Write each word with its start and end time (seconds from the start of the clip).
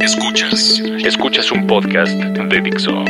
Escuchas. 0.00 0.80
Escuchas 1.04 1.50
un 1.50 1.66
podcast 1.66 2.12
de 2.12 2.60
Dixo. 2.60 3.04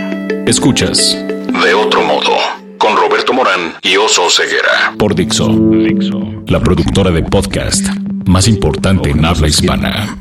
Escuchas. 0.47 1.15
De 1.63 1.75
otro 1.75 2.03
modo. 2.03 2.35
Con 2.79 2.97
Roberto 2.97 3.35
Morán 3.35 3.75
y 3.83 3.99
Oso 3.99 4.31
Ceguera. 4.31 4.95
Por 4.99 5.15
Dixo. 5.15 5.49
Dixo. 5.49 6.43
La 6.47 6.59
productora 6.61 7.11
de 7.11 7.23
podcast 7.25 7.85
más 8.25 8.49
importante 8.49 9.11
en 9.11 9.23
habla 9.23 9.49
hispana. 9.49 10.17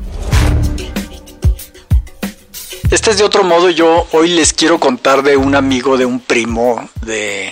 Este 2.91 3.11
es 3.11 3.17
de 3.17 3.23
otro 3.23 3.45
modo. 3.45 3.69
Yo 3.69 4.05
hoy 4.11 4.29
les 4.29 4.51
quiero 4.51 4.77
contar 4.77 5.23
de 5.23 5.37
un 5.37 5.55
amigo, 5.55 5.97
de 5.97 6.05
un 6.05 6.19
primo, 6.19 6.89
de 7.05 7.49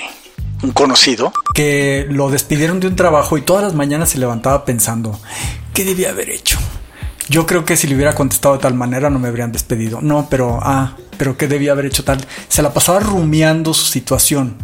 un 0.62 0.72
conocido, 0.72 1.32
que 1.54 2.06
lo 2.10 2.30
despidieron 2.30 2.82
de 2.82 2.88
un 2.88 2.98
trabajo 2.98 3.38
y 3.38 3.44
todas 3.44 3.64
las 3.64 3.76
mañanas 3.76 4.10
se 4.10 4.20
levantaba 4.20 4.66
pensando, 4.66 5.18
¿qué 5.74 5.86
debía 5.86 6.10
haber 6.10 6.32
hecho? 6.32 6.60
Yo 7.30 7.46
creo 7.46 7.66
que 7.66 7.76
si 7.76 7.88
le 7.88 7.96
hubiera 7.96 8.16
contestado 8.16 8.56
de 8.56 8.62
tal 8.62 8.74
manera 8.74 9.10
no 9.10 9.20
me 9.20 9.28
habrían 9.28 9.52
despedido. 9.52 10.00
No, 10.02 10.28
pero, 10.30 10.60
ah, 10.62 10.96
pero 11.18 11.38
¿qué 11.38 11.48
debía 11.48 11.74
haber 11.74 11.88
hecho 11.88 12.04
tal? 12.04 12.26
Se 12.48 12.62
la 12.62 12.74
pasaba 12.74 13.00
rumiando 13.00 13.74
su 13.74 13.86
situación. 13.86 14.56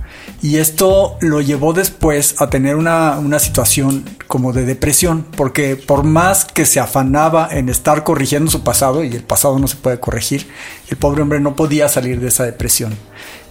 Y 0.42 0.58
esto 0.58 1.18
lo 1.20 1.42
llevó 1.42 1.74
después 1.74 2.42
a 2.42 2.50
tener 2.50 2.76
una, 2.76 3.20
una 3.20 3.40
situación 3.40 4.06
como 4.28 4.54
de 4.54 4.66
depresión, 4.66 5.26
porque 5.36 5.76
por 5.76 6.04
más 6.04 6.46
que 6.46 6.66
se 6.66 6.80
afanaba 6.80 7.50
en 7.52 7.70
estar 7.70 8.04
corrigiendo 8.04 8.50
su 8.50 8.64
pasado, 8.64 9.04
y 9.04 9.14
el 9.14 9.24
pasado 9.24 9.60
no 9.60 9.68
se 9.68 9.76
puede 9.76 10.00
corregir, 10.00 10.48
el 10.90 10.98
pobre 10.98 11.22
hombre 11.22 11.40
no 11.40 11.56
podía 11.56 11.90
salir 11.90 12.20
de 12.20 12.30
esa 12.30 12.44
depresión. 12.44 12.96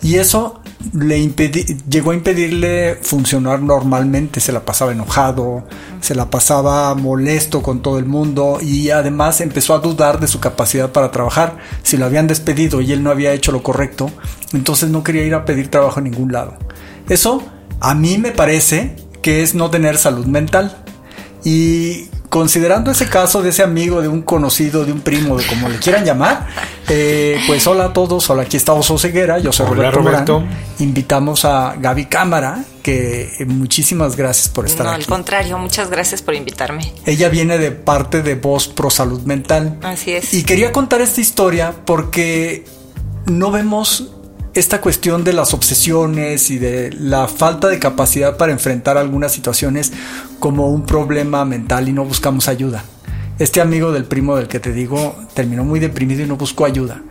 Y 0.02 0.16
eso 0.16 0.60
le 0.92 1.32
llegó 1.88 2.10
a 2.10 2.14
impedirle 2.14 2.96
funcionar 2.96 3.62
normalmente. 3.62 4.40
Se 4.40 4.52
la 4.52 4.64
pasaba 4.64 4.92
enojado, 4.92 5.64
se 6.00 6.16
la 6.16 6.28
pasaba 6.28 6.92
molesto 6.94 7.62
con 7.62 7.82
todo 7.82 7.98
el 7.98 8.04
mundo 8.04 8.58
y 8.60 8.90
además 8.90 9.40
empezó 9.40 9.74
a 9.74 9.78
dudar 9.78 10.18
de 10.18 10.26
su 10.26 10.40
capacidad 10.40 10.90
para 10.90 11.12
trabajar. 11.12 11.58
Si 11.84 11.96
lo 11.96 12.04
habían 12.04 12.26
despedido 12.26 12.80
y 12.80 12.92
él 12.92 13.02
no 13.04 13.10
había 13.10 13.32
hecho 13.32 13.52
lo 13.52 13.62
correcto, 13.62 14.10
entonces 14.52 14.90
no 14.90 15.04
quería 15.04 15.24
ir 15.24 15.34
a 15.34 15.44
pedir 15.44 15.70
trabajo 15.70 16.00
a 16.00 16.02
ningún 16.02 16.32
lado. 16.32 16.56
Eso 17.08 17.44
a 17.80 17.94
mí 17.94 18.18
me 18.18 18.32
parece 18.32 18.96
que 19.22 19.42
es 19.42 19.54
no 19.54 19.70
tener 19.70 19.96
salud 19.98 20.26
mental. 20.26 20.76
Y 21.44 22.08
considerando 22.32 22.90
ese 22.90 23.10
caso 23.10 23.42
de 23.42 23.50
ese 23.50 23.62
amigo, 23.62 24.00
de 24.00 24.08
un 24.08 24.22
conocido, 24.22 24.86
de 24.86 24.92
un 24.92 25.02
primo, 25.02 25.36
de 25.36 25.44
como 25.44 25.68
le 25.68 25.76
quieran 25.76 26.02
llamar, 26.02 26.46
eh, 26.88 27.38
pues 27.46 27.66
hola 27.66 27.84
a 27.84 27.92
todos, 27.92 28.30
hola, 28.30 28.44
aquí 28.44 28.56
está 28.56 28.72
Oso 28.72 28.96
Ceguera, 28.96 29.38
yo 29.38 29.52
soy 29.52 29.66
Roberto, 29.66 30.42
Invitamos 30.78 31.44
a 31.44 31.76
Gaby 31.78 32.06
Cámara, 32.06 32.64
que 32.82 33.30
eh, 33.38 33.44
muchísimas 33.44 34.16
gracias 34.16 34.48
por 34.48 34.64
estar 34.64 34.86
aquí. 34.86 34.96
No, 34.96 35.02
al 35.02 35.06
contrario, 35.06 35.58
muchas 35.58 35.90
gracias 35.90 36.22
por 36.22 36.34
invitarme. 36.34 36.94
Ella 37.04 37.28
viene 37.28 37.58
de 37.58 37.70
parte 37.70 38.22
de 38.22 38.34
Voz 38.34 38.66
Pro 38.66 38.88
Salud 38.88 39.20
Mental. 39.24 39.78
Así 39.82 40.12
es. 40.12 40.32
Y 40.32 40.44
quería 40.44 40.72
contar 40.72 41.02
esta 41.02 41.20
historia 41.20 41.74
porque 41.84 42.64
no 43.26 43.50
vemos 43.50 44.10
esta 44.54 44.80
cuestión 44.80 45.24
de 45.24 45.32
las 45.32 45.54
obsesiones 45.54 46.50
y 46.50 46.58
de 46.58 46.92
la 46.92 47.26
falta 47.28 47.68
de 47.68 47.78
capacidad 47.78 48.36
para 48.36 48.52
enfrentar 48.52 48.98
algunas 48.98 49.32
situaciones 49.32 49.92
como 50.38 50.68
un 50.68 50.84
problema 50.84 51.44
mental 51.44 51.88
y 51.88 51.92
no 51.92 52.04
buscamos 52.04 52.48
ayuda. 52.48 52.84
Este 53.38 53.60
amigo 53.60 53.92
del 53.92 54.04
primo 54.04 54.36
del 54.36 54.46
que 54.46 54.60
te 54.60 54.72
digo 54.72 55.16
terminó 55.34 55.64
muy 55.64 55.80
deprimido 55.80 56.22
y 56.22 56.26
no 56.26 56.36
buscó 56.36 56.66
ayuda. 56.66 57.02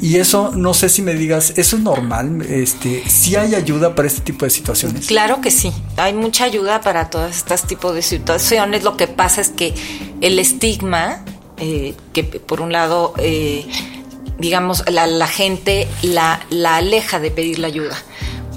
Y 0.00 0.16
eso, 0.16 0.52
no 0.54 0.74
sé 0.74 0.88
si 0.88 1.02
me 1.02 1.14
digas, 1.14 1.54
¿eso 1.56 1.76
es 1.76 1.82
normal? 1.82 2.42
Este, 2.42 3.02
¿Sí 3.08 3.36
hay 3.36 3.54
ayuda 3.54 3.94
para 3.94 4.06
este 4.06 4.20
tipo 4.20 4.44
de 4.44 4.50
situaciones? 4.50 5.06
Claro 5.06 5.40
que 5.40 5.50
sí, 5.50 5.72
hay 5.96 6.12
mucha 6.12 6.44
ayuda 6.44 6.82
para 6.82 7.10
todos 7.10 7.36
estos 7.36 7.62
tipos 7.62 7.94
de 7.94 8.02
situaciones. 8.02 8.84
Lo 8.84 8.96
que 8.96 9.08
pasa 9.08 9.40
es 9.40 9.48
que 9.48 9.74
el 10.20 10.38
estigma, 10.38 11.24
eh, 11.56 11.94
que 12.12 12.22
por 12.24 12.60
un 12.60 12.70
lado... 12.70 13.14
Eh, 13.18 13.66
digamos, 14.38 14.84
la, 14.90 15.26
gente 15.26 15.88
la, 16.02 16.44
la, 16.50 16.76
aleja 16.76 17.20
de 17.20 17.30
pedir 17.30 17.58
la 17.58 17.68
ayuda. 17.68 17.96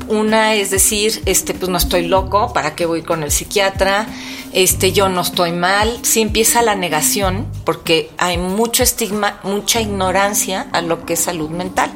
Una 0.07 0.53
es 0.53 0.69
decir, 0.69 1.21
este, 1.25 1.53
pues 1.53 1.69
no 1.69 1.77
estoy 1.77 2.07
loco, 2.07 2.53
¿para 2.53 2.75
qué 2.75 2.85
voy 2.85 3.01
con 3.01 3.23
el 3.23 3.31
psiquiatra? 3.31 4.07
Este, 4.53 4.91
yo 4.91 5.09
no 5.09 5.21
estoy 5.21 5.51
mal. 5.51 5.99
Si 6.03 6.21
empieza 6.21 6.61
la 6.61 6.75
negación, 6.75 7.47
porque 7.65 8.11
hay 8.17 8.37
mucho 8.37 8.83
estigma, 8.83 9.39
mucha 9.43 9.81
ignorancia 9.81 10.67
a 10.71 10.81
lo 10.81 11.05
que 11.05 11.13
es 11.13 11.19
salud 11.21 11.49
mental. 11.49 11.91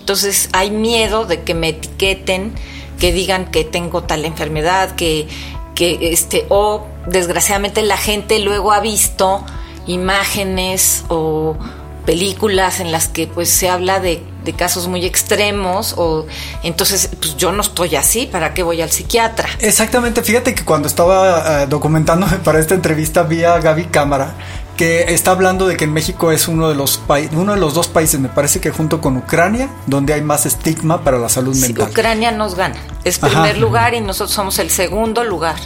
Entonces 0.00 0.48
hay 0.52 0.70
miedo 0.70 1.24
de 1.24 1.42
que 1.42 1.54
me 1.54 1.68
etiqueten, 1.68 2.52
que 2.98 3.12
digan 3.12 3.50
que 3.50 3.64
tengo 3.64 4.02
tal 4.02 4.24
enfermedad, 4.24 4.96
que, 4.96 5.28
que 5.74 6.10
este, 6.12 6.46
o 6.48 6.86
desgraciadamente 7.06 7.82
la 7.82 7.96
gente 7.96 8.38
luego 8.40 8.72
ha 8.72 8.80
visto 8.80 9.44
imágenes 9.86 11.04
o 11.08 11.56
películas 12.04 12.80
en 12.80 12.92
las 12.92 13.08
que 13.08 13.26
pues 13.26 13.48
se 13.48 13.68
habla 13.68 14.00
de, 14.00 14.22
casos 14.58 14.88
muy 14.88 15.06
extremos 15.06 15.94
o 15.96 16.26
entonces 16.62 17.08
pues 17.18 17.34
yo 17.38 17.50
no 17.50 17.62
estoy 17.62 17.96
así, 17.96 18.26
¿para 18.26 18.52
qué 18.52 18.62
voy 18.62 18.82
al 18.82 18.90
psiquiatra? 18.90 19.48
Exactamente, 19.58 20.22
fíjate 20.22 20.54
que 20.54 20.66
cuando 20.66 20.86
estaba 20.86 21.62
eh, 21.62 21.66
documentándome 21.66 22.36
para 22.44 22.58
esta 22.58 22.74
entrevista 22.74 23.22
vi 23.22 23.42
a 23.42 23.58
Gaby 23.58 23.86
Cámara 23.86 24.34
que 24.76 25.14
está 25.14 25.30
hablando 25.30 25.66
de 25.66 25.76
que 25.76 25.84
en 25.84 25.92
México 25.92 26.30
es 26.30 26.48
uno 26.48 26.68
de 26.68 26.74
los 26.74 27.00
uno 27.32 27.54
de 27.54 27.58
los 27.60 27.74
dos 27.74 27.88
países, 27.88 28.20
me 28.20 28.28
parece 28.28 28.60
que 28.60 28.70
junto 28.70 29.00
con 29.00 29.16
Ucrania, 29.16 29.70
donde 29.86 30.12
hay 30.12 30.20
más 30.20 30.46
estigma 30.46 31.02
para 31.02 31.18
la 31.18 31.28
salud 31.28 31.56
mental. 31.56 31.88
Ucrania 31.90 32.32
nos 32.32 32.54
gana, 32.54 32.76
es 33.04 33.18
primer 33.18 33.56
lugar 33.56 33.94
y 33.94 34.00
nosotros 34.00 34.34
somos 34.34 34.58
el 34.58 34.70
segundo 34.70 35.24
lugar 35.24 35.56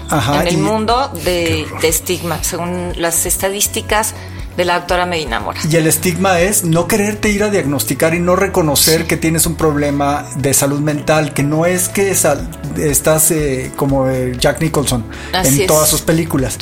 en 0.41 0.47
el 0.47 0.59
mundo 0.59 1.11
de, 1.25 1.67
de 1.81 1.89
estigma, 1.89 2.39
según 2.45 2.93
las 2.97 3.27
estadísticas 3.27 4.15
de 4.59 4.65
la 4.65 4.75
doctora 4.75 5.07
Medina 5.07 5.39
Mora. 5.39 5.61
Y 5.71 5.77
el 5.77 5.87
estigma 5.87 6.41
es 6.41 6.65
no 6.65 6.89
quererte 6.89 7.31
ir 7.31 7.45
a 7.45 7.49
diagnosticar 7.49 8.13
y 8.15 8.19
no 8.19 8.35
reconocer 8.35 9.07
que 9.07 9.17
tienes 9.17 9.47
un 9.47 9.55
problema 9.55 10.27
de 10.35 10.53
salud 10.53 10.81
mental, 10.81 11.33
que 11.33 11.45
no 11.45 11.65
es 11.65 11.89
que 11.89 12.11
estás 12.11 13.31
eh, 13.31 13.71
como 13.77 14.11
Jack 14.33 14.61
Nicholson 14.61 15.05
en 15.33 15.67
todas 15.69 15.89
sus 15.89 16.01
películas. 16.01 16.59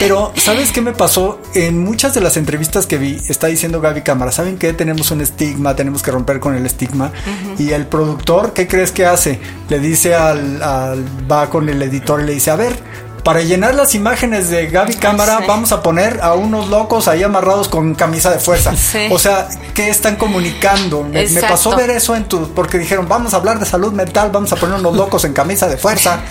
Pero, 0.00 0.32
¿sabes 0.34 0.72
qué 0.72 0.80
me 0.80 0.92
pasó? 0.92 1.40
En 1.54 1.78
muchas 1.84 2.12
de 2.12 2.20
las 2.20 2.36
entrevistas 2.36 2.86
que 2.86 2.98
vi, 2.98 3.20
está 3.28 3.46
diciendo 3.46 3.80
Gaby 3.80 4.02
Cámara, 4.02 4.32
¿saben 4.32 4.58
qué? 4.58 4.72
Tenemos 4.72 5.12
un 5.12 5.20
estigma, 5.20 5.76
tenemos 5.76 6.02
que 6.02 6.10
romper 6.10 6.40
con 6.40 6.56
el 6.56 6.66
estigma. 6.66 7.12
Y 7.56 7.70
el 7.70 7.86
productor, 7.86 8.52
¿qué 8.52 8.66
crees 8.66 8.90
que 8.90 9.06
hace? 9.06 9.38
Le 9.68 9.78
dice 9.78 10.16
al, 10.16 10.60
al, 10.60 11.04
va 11.30 11.48
con 11.48 11.68
el 11.68 11.80
editor 11.82 12.20
y 12.20 12.24
le 12.24 12.34
dice, 12.34 12.50
a 12.50 12.56
ver, 12.56 12.87
para 13.28 13.42
llenar 13.42 13.74
las 13.74 13.94
imágenes 13.94 14.48
de 14.48 14.68
Gaby 14.68 14.94
Cámara 14.94 15.40
vamos 15.46 15.70
a 15.72 15.82
poner 15.82 16.18
a 16.22 16.32
unos 16.32 16.68
locos 16.68 17.08
ahí 17.08 17.22
amarrados 17.22 17.68
con 17.68 17.94
camisa 17.94 18.30
de 18.30 18.38
fuerza. 18.38 18.72
O 19.10 19.18
sea, 19.18 19.50
¿qué 19.74 19.90
están 19.90 20.16
comunicando? 20.16 21.02
Me, 21.02 21.26
pasó 21.42 21.76
ver 21.76 21.90
eso 21.90 22.16
en 22.16 22.24
tu... 22.24 22.54
Porque 22.54 22.78
dijeron, 22.78 23.06
vamos 23.06 23.34
a 23.34 23.36
hablar 23.36 23.58
de 23.58 23.66
salud 23.66 23.92
mental, 23.92 24.30
vamos 24.32 24.50
a 24.54 24.56
poner 24.56 24.80
unos 24.80 24.96
locos 24.96 25.26
en 25.26 25.34
camisa 25.34 25.68
de 25.68 25.76
fuerza. 25.76 26.20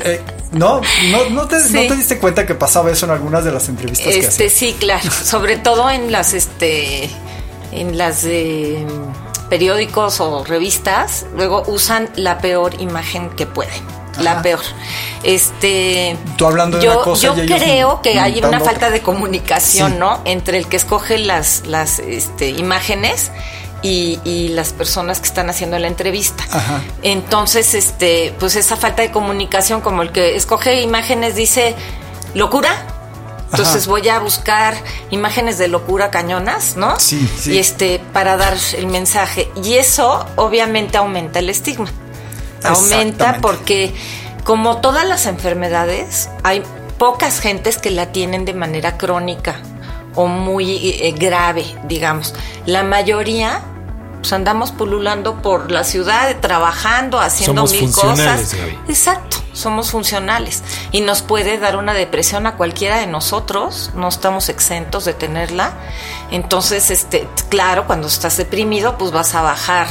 Eh, 0.00 0.20
no, 0.52 0.80
no, 1.10 1.30
no, 1.30 1.48
te, 1.48 1.60
diste 1.60 2.18
cuenta 2.20 2.46
que 2.46 2.54
pasaba 2.54 2.88
eso 2.92 3.04
en 3.06 3.10
algunas 3.10 3.44
de 3.44 3.50
las 3.50 3.68
entrevistas 3.68 4.06
este, 4.06 4.20
que 4.20 4.26
hacías? 4.28 4.52
Sí, 4.52 4.76
claro. 4.78 5.10
Sobre 5.24 5.56
todo 5.56 5.90
en 5.90 6.12
las, 6.12 6.34
este, 6.34 7.10
en 7.72 7.98
las 7.98 8.22
de 8.22 8.86
periódicos 9.50 10.20
o 10.20 10.44
revistas, 10.44 11.26
luego 11.34 11.64
usan 11.66 12.08
la 12.14 12.38
peor 12.38 12.80
imagen 12.80 13.28
que 13.30 13.44
pueden 13.44 13.97
la 14.18 14.42
peor. 14.42 14.60
Este, 15.22 16.16
Tú 16.36 16.46
hablando 16.46 16.78
de 16.78 16.84
yo, 16.84 17.02
cosa 17.02 17.26
yo 17.26 17.34
creo 17.34 18.02
que 18.02 18.18
hay 18.20 18.38
una 18.38 18.60
falta 18.60 18.90
de 18.90 19.02
comunicación, 19.02 19.98
¿no? 19.98 20.20
Entre 20.24 20.58
el 20.58 20.68
que 20.68 20.76
escoge 20.76 21.18
las, 21.18 21.66
las 21.66 21.98
este, 21.98 22.50
imágenes 22.50 23.30
y, 23.82 24.20
y, 24.24 24.48
las 24.48 24.72
personas 24.72 25.20
que 25.20 25.26
están 25.26 25.50
haciendo 25.50 25.78
la 25.78 25.86
entrevista. 25.86 26.44
Entonces, 27.02 27.74
este, 27.74 28.34
pues 28.38 28.56
esa 28.56 28.76
falta 28.76 29.02
de 29.02 29.10
comunicación, 29.10 29.80
como 29.80 30.02
el 30.02 30.12
que 30.12 30.36
escoge 30.36 30.82
imágenes 30.82 31.36
dice 31.36 31.74
locura. 32.34 32.86
Entonces 33.50 33.86
voy 33.86 34.06
a 34.10 34.18
buscar 34.18 34.74
imágenes 35.10 35.56
de 35.56 35.68
locura 35.68 36.10
cañonas, 36.10 36.76
¿no? 36.76 37.00
Sí, 37.00 37.26
sí. 37.38 37.52
Y 37.52 37.58
este, 37.58 37.98
para 38.12 38.36
dar 38.36 38.58
el 38.76 38.88
mensaje. 38.88 39.50
Y 39.64 39.74
eso 39.74 40.26
obviamente 40.36 40.98
aumenta 40.98 41.38
el 41.38 41.48
estigma 41.48 41.90
aumenta 42.64 43.38
porque 43.40 43.94
como 44.44 44.78
todas 44.78 45.06
las 45.06 45.26
enfermedades, 45.26 46.30
hay 46.42 46.62
pocas 46.98 47.40
gentes 47.40 47.78
que 47.78 47.90
la 47.90 48.12
tienen 48.12 48.44
de 48.44 48.54
manera 48.54 48.96
crónica 48.96 49.60
o 50.14 50.26
muy 50.26 50.88
eh, 50.88 51.14
grave, 51.16 51.64
digamos. 51.84 52.34
La 52.66 52.82
mayoría 52.82 53.62
pues 54.20 54.32
andamos 54.32 54.72
pululando 54.72 55.42
por 55.42 55.70
la 55.70 55.84
ciudad, 55.84 56.34
trabajando, 56.40 57.20
haciendo 57.20 57.64
mil 57.66 57.92
cosas. 57.92 58.54
Exacto, 58.88 59.36
somos 59.52 59.90
funcionales. 59.90 60.62
Y 60.92 61.02
nos 61.02 61.22
puede 61.22 61.58
dar 61.58 61.76
una 61.76 61.94
depresión 61.94 62.46
a 62.46 62.56
cualquiera 62.56 62.98
de 62.98 63.06
nosotros, 63.06 63.92
no 63.94 64.08
estamos 64.08 64.48
exentos 64.48 65.04
de 65.04 65.14
tenerla. 65.14 65.72
Entonces, 66.30 66.90
este, 66.90 67.28
claro, 67.48 67.86
cuando 67.86 68.08
estás 68.08 68.36
deprimido, 68.36 68.98
pues 68.98 69.12
vas 69.12 69.34
a 69.34 69.42
bajar 69.42 69.86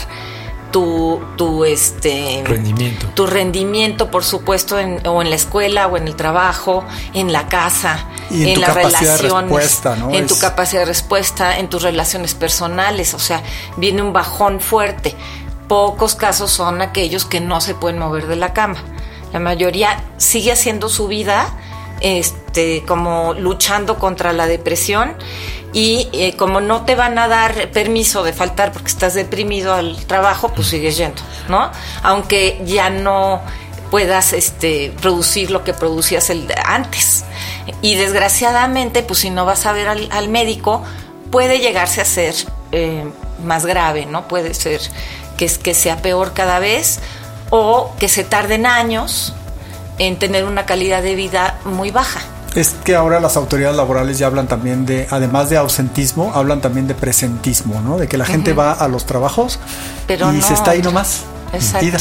tu, 0.77 1.19
tu 1.37 1.65
este 1.65 2.43
rendimiento. 2.45 3.07
Tu 3.15 3.25
rendimiento, 3.25 4.11
por 4.11 4.23
supuesto, 4.23 4.77
en, 4.77 5.05
o 5.07 5.23
en 5.23 5.31
la 5.31 5.35
escuela 5.35 5.87
o 5.87 5.97
en 5.97 6.07
el 6.07 6.15
trabajo, 6.15 6.85
en 7.15 7.33
la 7.33 7.47
casa, 7.47 8.05
en, 8.29 8.45
en 8.45 8.61
las 8.61 8.75
relaciones, 8.75 9.81
en 10.11 10.27
tu 10.27 10.37
capacidad 10.37 10.81
de 10.81 10.85
respuesta, 10.85 11.57
en 11.57 11.67
tus 11.67 11.81
relaciones 11.81 12.35
personales, 12.35 13.15
o 13.15 13.19
sea, 13.19 13.41
viene 13.77 14.03
un 14.03 14.13
bajón 14.13 14.59
fuerte. 14.61 15.15
Pocos 15.67 16.13
casos 16.13 16.51
son 16.51 16.83
aquellos 16.83 17.25
que 17.25 17.41
no 17.41 17.59
se 17.59 17.73
pueden 17.73 17.97
mover 17.97 18.27
de 18.27 18.35
la 18.35 18.53
cama. 18.53 18.77
La 19.33 19.39
mayoría 19.39 20.03
sigue 20.17 20.51
haciendo 20.51 20.89
su 20.89 21.07
vida, 21.07 21.57
este, 22.01 22.83
como 22.87 23.33
luchando 23.33 23.97
contra 23.97 24.31
la 24.31 24.45
depresión 24.45 25.15
y 25.77 26.09
eh, 26.11 26.35
como 26.35 26.59
no 26.59 26.85
te 26.85 26.95
van 26.95 27.19
a 27.19 27.27
dar 27.27 27.69
permiso 27.69 28.23
de 28.23 28.33
faltar 28.33 28.71
porque 28.71 28.87
estás 28.87 29.13
deprimido 29.13 29.75
al 29.75 29.95
trabajo, 30.07 30.51
pues 30.51 30.69
sigues 30.69 30.97
yendo, 30.97 31.21
¿no? 31.49 31.69
Aunque 32.01 32.59
ya 32.65 32.89
no 32.89 33.41
puedas 33.91 34.33
este, 34.33 34.91
producir 34.99 35.51
lo 35.51 35.63
que 35.63 35.75
producías 35.75 36.31
el, 36.31 36.51
antes. 36.65 37.25
Y 37.83 37.93
desgraciadamente, 37.93 39.03
pues 39.03 39.19
si 39.19 39.29
no 39.29 39.45
vas 39.45 39.67
a 39.67 39.71
ver 39.71 39.87
al, 39.87 40.29
médico, 40.29 40.81
puede 41.29 41.59
llegarse 41.59 42.01
a 42.01 42.05
ser 42.05 42.33
eh, 42.71 43.07
más 43.45 43.67
grave, 43.67 44.07
¿no? 44.07 44.27
Puede 44.27 44.55
ser 44.55 44.81
que, 45.37 45.45
que 45.45 45.75
sea 45.75 46.01
peor 46.01 46.33
cada 46.33 46.57
vez 46.57 47.01
o 47.51 47.91
que 47.99 48.09
se 48.09 48.23
tarden 48.23 48.65
años 48.65 49.35
en 49.99 50.17
tener 50.17 50.43
una 50.45 50.65
calidad 50.65 51.03
de 51.03 51.13
vida 51.13 51.59
muy 51.65 51.91
baja. 51.91 52.21
Es 52.57 52.71
que 52.83 52.95
ahora 52.95 53.19
las 53.19 53.37
autoridades 53.37 53.77
laborales 53.77 54.17
ya 54.17 54.25
hablan 54.25 54.47
también 54.47 54.87
de, 54.87 55.05
además 55.11 55.51
de 55.51 55.57
ausentismo, 55.57 56.31
hablan 56.33 56.59
también 56.59 56.87
de 56.87 56.95
presentismo, 56.95 57.81
¿no? 57.81 57.99
De 57.99 58.07
que 58.07 58.17
la 58.17 58.25
gente 58.25 58.53
va 58.53 58.71
a 58.71 58.87
los 58.87 59.05
trabajos 59.05 59.59
Pero 60.07 60.33
y 60.33 60.41
se 60.41 60.55
está 60.55 60.71
ahí 60.71 60.81
nomás. 60.81 61.21
Exacto. 61.53 61.99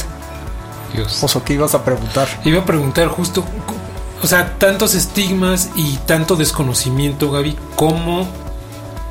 Dios. 0.95 1.23
Oso, 1.23 1.45
¿qué 1.45 1.53
ibas 1.53 1.75
a 1.75 1.85
preguntar? 1.85 2.27
Iba 2.43 2.63
a 2.63 2.65
preguntar 2.65 3.09
justo, 3.09 3.45
o 4.23 4.27
sea, 4.27 4.57
tantos 4.57 4.95
estigmas 4.95 5.69
y 5.77 5.99
tanto 6.07 6.37
desconocimiento, 6.37 7.31
Gaby, 7.31 7.55
¿cómo, 7.75 8.27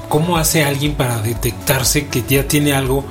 cómo 0.09 0.37
hace 0.37 0.65
alguien 0.65 0.95
para 0.95 1.21
detectarse 1.21 2.07
que 2.07 2.23
ya 2.27 2.47
tiene 2.47 2.73
algo 2.73 3.05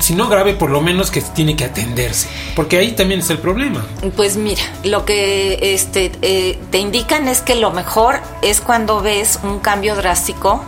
si 0.00 0.14
no 0.14 0.28
grave, 0.28 0.54
por 0.54 0.70
lo 0.70 0.80
menos 0.80 1.10
que 1.10 1.20
tiene 1.20 1.56
que 1.56 1.64
atenderse, 1.64 2.28
porque 2.54 2.78
ahí 2.78 2.92
también 2.92 3.20
es 3.20 3.30
el 3.30 3.38
problema. 3.38 3.84
Pues 4.16 4.36
mira, 4.36 4.62
lo 4.84 5.04
que 5.04 5.74
este, 5.74 6.12
eh, 6.22 6.58
te 6.70 6.78
indican 6.78 7.28
es 7.28 7.40
que 7.40 7.54
lo 7.54 7.70
mejor 7.70 8.20
es 8.42 8.60
cuando 8.60 9.00
ves 9.00 9.40
un 9.42 9.58
cambio 9.58 9.94
drástico 9.94 10.64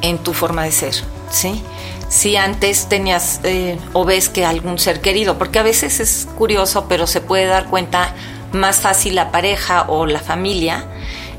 en 0.00 0.18
tu 0.18 0.32
forma 0.32 0.64
de 0.64 0.72
ser, 0.72 0.94
¿sí? 1.30 1.62
Si 2.08 2.36
antes 2.36 2.88
tenías 2.88 3.40
eh, 3.44 3.78
o 3.94 4.04
ves 4.04 4.28
que 4.28 4.44
algún 4.44 4.78
ser 4.78 5.00
querido, 5.00 5.38
porque 5.38 5.58
a 5.58 5.62
veces 5.62 5.98
es 6.00 6.28
curioso, 6.36 6.86
pero 6.88 7.06
se 7.06 7.20
puede 7.20 7.46
dar 7.46 7.66
cuenta 7.66 8.14
más 8.52 8.80
fácil 8.80 9.14
la 9.14 9.30
pareja 9.32 9.86
o 9.88 10.04
la 10.04 10.20
familia 10.20 10.84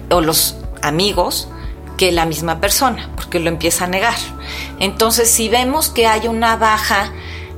o 0.09 0.21
los 0.21 0.55
amigos 0.81 1.47
que 2.03 2.11
la 2.11 2.25
misma 2.25 2.59
persona, 2.59 3.09
porque 3.15 3.39
lo 3.39 3.47
empieza 3.47 3.85
a 3.85 3.87
negar. 3.87 4.17
Entonces, 4.81 5.29
si 5.31 5.47
vemos 5.47 5.87
que 5.87 6.05
hay 6.05 6.27
una 6.27 6.57
baja 6.57 7.13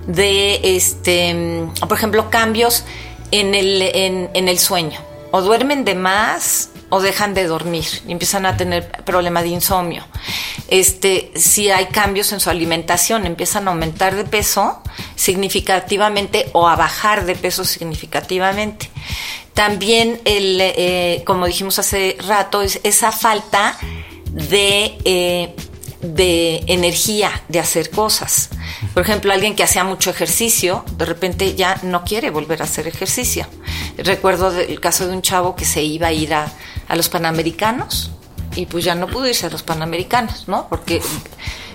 de, 0.05 0.59
este, 0.75 1.65
por 1.79 1.97
ejemplo, 1.97 2.29
cambios 2.29 2.83
en 3.31 3.55
el, 3.55 3.81
en, 3.81 4.47
el 4.47 4.59
sueño, 4.59 4.99
o 5.31 5.41
duermen 5.41 5.83
de 5.83 5.95
más 5.95 6.69
o 6.89 7.01
dejan 7.01 7.33
de 7.33 7.47
dormir 7.47 7.85
y 8.07 8.11
empiezan 8.11 8.45
a 8.45 8.55
tener 8.55 8.87
problema 9.03 9.41
de 9.41 9.47
insomnio. 9.47 10.05
Este, 10.67 11.31
si 11.35 11.71
hay 11.71 11.87
cambios 11.87 12.31
en 12.31 12.39
su 12.39 12.51
alimentación, 12.51 13.25
empiezan 13.25 13.67
a 13.67 13.71
aumentar 13.71 14.13
de 14.13 14.25
peso 14.25 14.79
significativamente 15.15 16.51
o 16.53 16.67
a 16.67 16.75
bajar 16.75 17.25
de 17.25 17.33
peso 17.33 17.65
significativamente. 17.65 18.91
También, 19.55 20.21
el, 20.25 20.59
eh, 20.61 21.23
como 21.25 21.47
dijimos 21.47 21.79
hace 21.79 22.15
rato, 22.27 22.61
es 22.61 22.79
esa 22.83 23.11
falta 23.11 23.75
de, 24.35 24.97
eh, 25.05 25.55
de 26.01 26.63
energía 26.67 27.31
de 27.47 27.59
hacer 27.59 27.89
cosas. 27.89 28.49
Por 28.93 29.01
ejemplo, 29.01 29.31
alguien 29.31 29.55
que 29.55 29.63
hacía 29.63 29.83
mucho 29.83 30.09
ejercicio, 30.09 30.83
de 30.97 31.05
repente 31.05 31.55
ya 31.55 31.79
no 31.83 32.03
quiere 32.03 32.29
volver 32.29 32.61
a 32.61 32.65
hacer 32.65 32.87
ejercicio. 32.87 33.47
Recuerdo 33.97 34.51
el 34.59 34.79
caso 34.79 35.07
de 35.07 35.13
un 35.13 35.21
chavo 35.21 35.55
que 35.55 35.65
se 35.65 35.81
iba 35.81 36.07
a 36.07 36.13
ir 36.13 36.33
a, 36.33 36.51
a 36.87 36.95
los 36.95 37.09
Panamericanos 37.09 38.11
y 38.55 38.65
pues 38.65 38.83
ya 38.83 38.93
no 38.93 39.07
pudo 39.07 39.27
irse 39.27 39.47
a 39.47 39.49
los 39.49 39.63
Panamericanos, 39.63 40.47
¿no? 40.47 40.67
Porque 40.69 41.01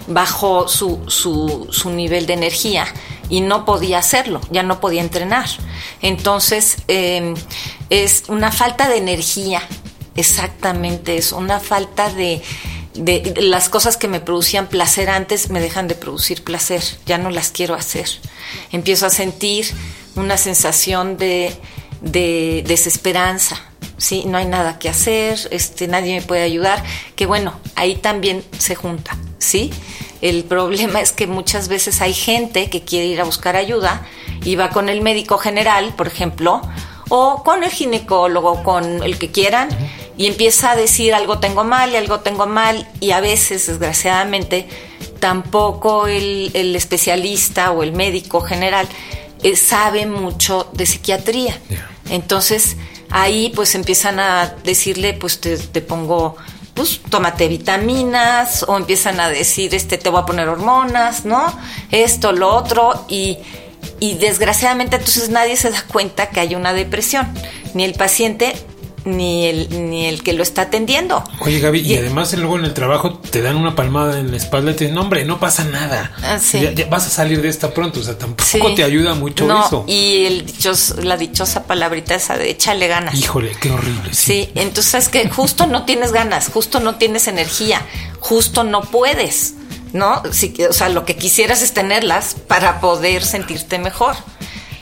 bajó 0.06 0.68
su, 0.68 1.00
su, 1.08 1.68
su, 1.70 1.90
nivel 1.90 2.26
de 2.26 2.34
energía 2.34 2.86
y 3.28 3.40
no 3.40 3.64
podía 3.64 3.98
hacerlo, 3.98 4.40
ya 4.50 4.62
no 4.62 4.80
podía 4.80 5.02
entrenar. 5.02 5.48
Entonces, 6.02 6.78
eh, 6.88 7.34
es 7.90 8.24
una 8.28 8.50
falta 8.50 8.88
de 8.88 8.98
energía 8.98 9.62
exactamente 10.20 11.16
eso, 11.16 11.36
una 11.36 11.60
falta 11.60 12.10
de, 12.10 12.42
de, 12.94 13.34
las 13.42 13.68
cosas 13.68 13.96
que 13.96 14.08
me 14.08 14.20
producían 14.20 14.68
placer 14.68 15.10
antes 15.10 15.50
me 15.50 15.60
dejan 15.60 15.88
de 15.88 15.94
producir 15.94 16.44
placer, 16.44 16.82
ya 17.06 17.18
no 17.18 17.30
las 17.30 17.50
quiero 17.50 17.74
hacer. 17.74 18.08
Empiezo 18.72 19.06
a 19.06 19.10
sentir 19.10 19.66
una 20.16 20.36
sensación 20.36 21.16
de, 21.16 21.52
de 22.00 22.64
desesperanza, 22.66 23.60
¿sí? 23.96 24.24
No 24.26 24.38
hay 24.38 24.46
nada 24.46 24.78
que 24.78 24.88
hacer, 24.88 25.38
este, 25.50 25.88
nadie 25.88 26.20
me 26.20 26.22
puede 26.26 26.42
ayudar, 26.42 26.82
que 27.16 27.26
bueno, 27.26 27.58
ahí 27.76 27.96
también 27.96 28.44
se 28.58 28.74
junta, 28.74 29.16
¿sí? 29.38 29.70
El 30.20 30.44
problema 30.44 31.00
es 31.00 31.12
que 31.12 31.26
muchas 31.26 31.68
veces 31.68 32.00
hay 32.02 32.12
gente 32.12 32.68
que 32.68 32.82
quiere 32.82 33.06
ir 33.06 33.20
a 33.20 33.24
buscar 33.24 33.56
ayuda 33.56 34.06
y 34.44 34.56
va 34.56 34.68
con 34.70 34.88
el 34.88 35.00
médico 35.00 35.38
general, 35.38 35.94
por 35.96 36.06
ejemplo, 36.06 36.60
o 37.08 37.42
con 37.42 37.64
el 37.64 37.70
ginecólogo, 37.70 38.62
con 38.62 39.02
el 39.02 39.18
que 39.18 39.30
quieran, 39.30 39.68
y 40.20 40.26
empieza 40.26 40.72
a 40.72 40.76
decir 40.76 41.14
algo 41.14 41.38
tengo 41.38 41.64
mal 41.64 41.92
y 41.92 41.96
algo 41.96 42.20
tengo 42.20 42.44
mal, 42.44 42.86
y 43.00 43.12
a 43.12 43.22
veces, 43.22 43.66
desgraciadamente, 43.66 44.68
tampoco 45.18 46.08
el, 46.08 46.52
especialista 46.76 47.70
o 47.70 47.82
el 47.82 47.94
médico 47.94 48.42
general 48.42 48.86
eh, 49.42 49.56
sabe 49.56 50.04
mucho 50.04 50.68
de 50.74 50.84
psiquiatría. 50.84 51.58
Entonces, 52.10 52.76
ahí 53.08 53.50
pues 53.56 53.74
empiezan 53.74 54.20
a 54.20 54.56
decirle, 54.62 55.14
pues 55.14 55.40
te, 55.40 55.56
te 55.56 55.80
pongo 55.80 56.36
pues 56.74 57.00
tómate 57.08 57.48
vitaminas 57.48 58.62
o 58.68 58.76
empiezan 58.76 59.20
a 59.20 59.30
decir, 59.30 59.74
este, 59.74 59.96
te 59.96 60.10
voy 60.10 60.20
a 60.20 60.26
poner 60.26 60.50
hormonas, 60.50 61.24
¿no? 61.24 61.42
Esto, 61.90 62.32
lo 62.32 62.54
otro, 62.54 63.06
y 63.08 63.38
y 63.98 64.14
desgraciadamente 64.14 64.96
entonces 64.96 65.28
nadie 65.28 65.56
se 65.56 65.70
da 65.70 65.82
cuenta 65.82 66.30
que 66.30 66.40
hay 66.40 66.54
una 66.54 66.72
depresión, 66.72 67.28
ni 67.74 67.84
el 67.84 67.94
paciente 67.94 68.54
ni 69.04 69.46
el, 69.46 69.90
ni 69.90 70.06
el 70.06 70.22
que 70.22 70.32
lo 70.32 70.42
está 70.42 70.62
atendiendo. 70.62 71.24
Oye 71.40 71.60
Gaby, 71.60 71.80
y, 71.80 71.96
además 71.96 72.32
luego 72.34 72.58
en 72.58 72.64
el 72.64 72.74
trabajo 72.74 73.14
te 73.18 73.42
dan 73.42 73.56
una 73.56 73.74
palmada 73.74 74.18
en 74.18 74.30
la 74.30 74.36
espalda 74.36 74.72
y 74.72 74.74
te 74.74 74.84
dicen, 74.84 74.94
no, 74.94 75.02
hombre, 75.02 75.24
no 75.24 75.40
pasa 75.40 75.64
nada. 75.64 76.12
Ah, 76.22 76.38
ya, 76.52 76.86
vas 76.86 77.06
a 77.06 77.10
salir 77.10 77.42
de 77.42 77.48
esta 77.48 77.72
pronto, 77.72 78.00
o 78.00 78.02
sea, 78.02 78.18
tampoco 78.18 78.74
te 78.74 78.84
ayuda 78.84 79.14
mucho 79.14 79.44
eso. 79.44 79.84
Y 79.86 80.26
el 80.26 80.46
dichos, 80.46 80.94
la 81.02 81.16
dichosa 81.16 81.64
palabrita 81.64 82.14
esa 82.14 82.36
de 82.36 82.50
échale 82.50 82.88
ganas. 82.88 83.14
Híjole, 83.14 83.52
qué 83.60 83.70
horrible. 83.70 84.12
Sí, 84.12 84.44
sí 84.44 84.50
entonces 84.54 84.94
es 84.94 85.08
que 85.08 85.28
justo 85.28 85.66
no 85.66 85.84
tienes 85.84 86.12
ganas, 86.12 86.48
justo 86.48 86.80
no 86.80 86.96
tienes 86.96 87.28
energía, 87.28 87.82
justo 88.20 88.64
no 88.64 88.82
puedes. 88.82 89.54
¿no? 89.92 90.22
Si, 90.30 90.54
o 90.68 90.72
sea, 90.72 90.88
lo 90.88 91.04
que 91.04 91.16
quisieras 91.16 91.62
es 91.62 91.72
tenerlas 91.72 92.36
para 92.46 92.80
poder 92.80 93.24
sentirte 93.24 93.78
mejor, 93.78 94.14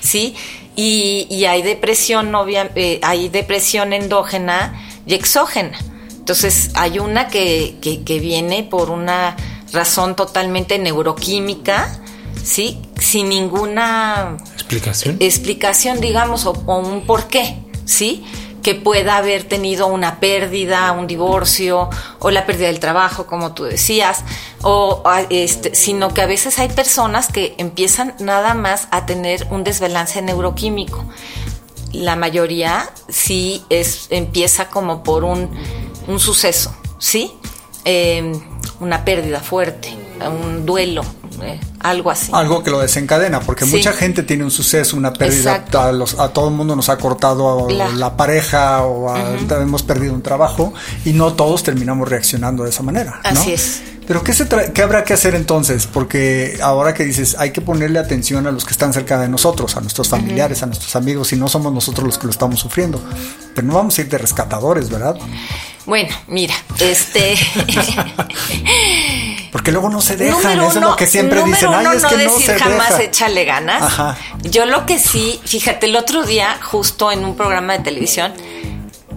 ¿sí? 0.00 0.36
Y, 0.80 1.26
y 1.28 1.46
hay 1.46 1.62
depresión, 1.62 2.32
obvia, 2.36 2.70
eh, 2.76 3.00
hay 3.02 3.28
depresión 3.28 3.92
endógena 3.92 4.80
y 5.06 5.14
exógena. 5.14 5.76
Entonces, 6.16 6.70
hay 6.74 7.00
una 7.00 7.26
que, 7.26 7.74
que, 7.82 8.20
viene 8.20 8.62
por 8.62 8.88
una 8.90 9.34
razón 9.72 10.14
totalmente 10.14 10.78
neuroquímica, 10.78 12.00
¿sí? 12.44 12.78
Sin 12.96 13.28
ninguna 13.28 14.36
explicación. 14.54 15.16
Explicación, 15.18 16.00
digamos, 16.00 16.46
o, 16.46 16.52
o 16.52 16.78
un 16.78 17.04
porqué, 17.04 17.58
¿sí? 17.84 18.24
Que 18.68 18.74
pueda 18.74 19.16
haber 19.16 19.44
tenido 19.44 19.86
una 19.86 20.20
pérdida, 20.20 20.92
un 20.92 21.06
divorcio 21.06 21.88
o 22.18 22.30
la 22.30 22.44
pérdida 22.44 22.66
del 22.66 22.80
trabajo, 22.80 23.24
como 23.24 23.54
tú 23.54 23.64
decías, 23.64 24.24
o 24.60 25.02
este, 25.30 25.74
sino 25.74 26.12
que 26.12 26.20
a 26.20 26.26
veces 26.26 26.58
hay 26.58 26.68
personas 26.68 27.28
que 27.28 27.54
empiezan 27.56 28.14
nada 28.18 28.52
más 28.52 28.86
a 28.90 29.06
tener 29.06 29.46
un 29.50 29.64
desbalance 29.64 30.20
neuroquímico. 30.20 31.02
La 31.94 32.14
mayoría 32.14 32.90
sí 33.08 33.64
es, 33.70 34.08
empieza 34.10 34.68
como 34.68 35.02
por 35.02 35.24
un, 35.24 35.48
un 36.06 36.20
suceso, 36.20 36.76
¿sí? 36.98 37.32
Em, 37.86 38.38
una 38.80 39.02
pérdida 39.02 39.40
fuerte, 39.40 39.96
un 40.30 40.66
duelo, 40.66 41.06
eh, 41.42 41.60
algo 41.80 42.10
así. 42.10 42.30
Algo 42.32 42.62
que 42.62 42.70
lo 42.70 42.80
desencadena, 42.80 43.40
porque 43.40 43.64
mucha 43.64 43.92
gente 43.92 44.22
tiene 44.22 44.44
un 44.44 44.50
suceso, 44.50 44.96
una 44.96 45.12
pérdida, 45.12 45.64
a, 45.72 45.92
los, 45.92 46.18
a, 46.18 46.28
todo 46.30 46.48
el 46.48 46.54
mundo 46.54 46.76
nos 46.76 46.88
ha 46.88 46.98
cortado 46.98 47.68
la, 47.68 48.16
pareja 48.16 48.82
o 48.84 49.14
hemos 49.16 49.82
perdido 49.82 50.14
un 50.14 50.22
trabajo 50.22 50.72
y 51.04 51.12
no 51.12 51.34
todos 51.34 51.62
terminamos 51.62 52.08
reaccionando 52.08 52.64
de 52.64 52.70
esa 52.70 52.82
manera. 52.82 53.20
Así 53.24 53.52
es. 53.52 53.82
Pero 54.08 54.24
¿qué, 54.24 54.32
se 54.32 54.48
¿qué 54.72 54.82
habrá 54.82 55.04
que 55.04 55.12
hacer 55.12 55.34
entonces? 55.34 55.86
Porque 55.86 56.58
ahora 56.62 56.94
que 56.94 57.04
dices, 57.04 57.36
hay 57.38 57.50
que 57.50 57.60
ponerle 57.60 57.98
atención 57.98 58.46
a 58.46 58.50
los 58.50 58.64
que 58.64 58.70
están 58.70 58.94
cerca 58.94 59.20
de 59.20 59.28
nosotros, 59.28 59.76
a 59.76 59.82
nuestros 59.82 60.08
familiares, 60.08 60.62
a 60.62 60.66
nuestros 60.66 60.96
amigos, 60.96 61.30
y 61.34 61.36
no 61.36 61.46
somos 61.46 61.74
nosotros 61.74 62.06
los 62.06 62.18
que 62.18 62.24
lo 62.24 62.30
estamos 62.30 62.58
sufriendo. 62.58 63.02
Pero 63.54 63.66
no 63.66 63.74
vamos 63.74 63.98
a 63.98 64.00
ir 64.00 64.08
de 64.08 64.16
rescatadores, 64.16 64.88
¿verdad? 64.88 65.18
Bueno, 65.84 66.08
mira, 66.26 66.54
este... 66.80 67.34
Porque 69.52 69.72
luego 69.72 69.88
no 69.88 70.00
se 70.00 70.16
dejan, 70.16 70.60
eso 70.60 70.78
es 70.78 70.84
lo 70.84 70.96
que 70.96 71.06
siempre 71.06 71.42
dicen. 71.44 71.70
Ay, 71.72 71.86
es 71.96 72.02
no 72.02 72.08
que 72.08 72.16
decir 72.16 72.48
no 72.48 72.54
se 72.54 72.58
jamás 72.58 72.90
deja. 72.90 73.02
échale 73.02 73.44
ganas. 73.44 73.82
Ajá. 73.82 74.16
Yo 74.42 74.66
lo 74.66 74.86
que 74.86 74.98
sí, 74.98 75.40
fíjate, 75.44 75.86
el 75.86 75.96
otro 75.96 76.24
día, 76.24 76.58
justo 76.62 77.10
en 77.12 77.24
un 77.24 77.34
programa 77.36 77.74
de 77.78 77.84
televisión, 77.84 78.32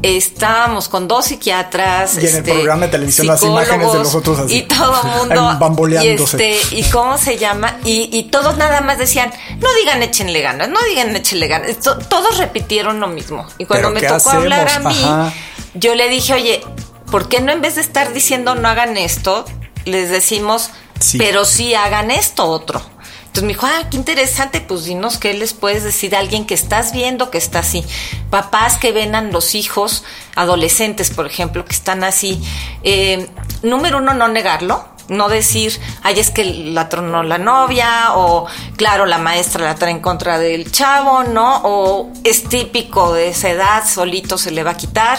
estábamos 0.03 0.89
con 0.89 1.07
dos 1.07 1.25
psiquiatras. 1.25 2.15
Y 2.15 2.19
en 2.19 2.25
el 2.27 2.35
este, 2.37 2.53
programa 2.53 2.85
de 2.85 2.91
televisión 2.91 3.27
las 3.27 3.43
imágenes 3.43 3.91
de 3.91 3.99
los 3.99 4.15
otros 4.15 4.39
así. 4.39 4.57
Y 4.57 4.61
todo 4.63 5.01
el 5.03 5.09
mundo. 5.11 5.57
Bamboleándose. 5.59 6.37
Y, 6.37 6.51
este, 6.53 6.75
y 6.77 6.83
cómo 6.85 7.17
se 7.17 7.37
llama. 7.37 7.77
Y, 7.85 8.09
y 8.11 8.23
todos 8.23 8.57
nada 8.57 8.81
más 8.81 8.97
decían, 8.97 9.31
no 9.59 9.67
digan 9.79 10.01
échenle 10.03 10.41
ganas, 10.41 10.69
no 10.69 10.79
digan 10.89 11.15
échenle 11.15 11.47
ganas. 11.47 11.77
Todos 11.79 12.37
repitieron 12.37 12.99
lo 12.99 13.07
mismo. 13.07 13.45
Y 13.57 13.65
cuando 13.65 13.93
¿Pero 13.93 14.15
me 14.15 14.19
tocó 14.19 14.31
hablar 14.31 14.69
a 14.69 14.79
mí, 14.79 15.03
Ajá. 15.03 15.33
yo 15.73 15.95
le 15.95 16.09
dije, 16.09 16.33
oye, 16.33 16.63
¿por 17.11 17.27
qué 17.27 17.41
no 17.41 17.51
en 17.51 17.61
vez 17.61 17.75
de 17.75 17.81
estar 17.81 18.13
diciendo 18.13 18.55
no 18.55 18.67
hagan 18.69 18.97
esto, 18.97 19.45
les 19.85 20.09
decimos, 20.09 20.69
Sí. 20.99 21.17
pero 21.17 21.45
sí 21.45 21.73
hagan 21.73 22.11
esto 22.11 22.45
otro? 22.45 22.81
Entonces 23.21 23.43
me 23.43 23.53
dijo, 23.53 23.65
ah, 23.65 23.87
qué 23.89 23.95
interesante, 23.95 24.59
pues 24.59 24.83
dinos 24.83 25.17
qué 25.17 25.33
les 25.33 25.53
puedes 25.53 25.83
decir 25.85 26.15
a 26.15 26.19
alguien 26.19 26.45
que 26.45 26.53
estás 26.53 26.91
viendo 26.91 27.31
que 27.31 27.37
está 27.37 27.59
así. 27.59 27.83
Papás 28.29 28.75
que 28.77 28.91
ven 28.91 29.15
a 29.15 29.21
los 29.21 29.55
hijos, 29.55 30.03
adolescentes, 30.35 31.11
por 31.11 31.25
ejemplo, 31.27 31.63
que 31.63 31.73
están 31.73 32.03
así. 32.03 32.41
Eh, 32.83 33.29
número 33.63 33.99
uno, 33.99 34.13
no 34.13 34.27
negarlo. 34.27 34.85
No 35.07 35.27
decir, 35.29 35.77
ay, 36.03 36.19
es 36.19 36.29
que 36.29 36.43
la 36.43 36.87
tronó 36.89 37.23
la 37.23 37.37
novia, 37.37 38.13
o 38.15 38.45
claro, 38.77 39.05
la 39.05 39.17
maestra 39.17 39.63
la 39.65 39.75
trae 39.75 39.91
en 39.91 39.99
contra 39.99 40.37
del 40.37 40.71
chavo, 40.71 41.23
¿no? 41.23 41.61
O 41.63 42.11
es 42.23 42.43
típico 42.47 43.13
de 43.13 43.29
esa 43.29 43.49
edad, 43.49 43.83
solito 43.89 44.37
se 44.37 44.51
le 44.51 44.63
va 44.63 44.71
a 44.71 44.77
quitar. 44.77 45.17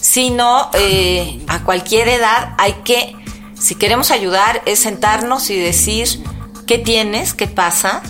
Sino, 0.00 0.70
eh, 0.74 1.40
a 1.48 1.60
cualquier 1.64 2.08
edad 2.08 2.54
hay 2.58 2.74
que, 2.84 3.16
si 3.58 3.74
queremos 3.74 4.10
ayudar, 4.10 4.62
es 4.66 4.80
sentarnos 4.80 5.50
y 5.50 5.58
decir, 5.58 6.08
¿qué 6.66 6.78
tienes? 6.78 7.34
¿Qué 7.34 7.46
pasa? 7.46 8.02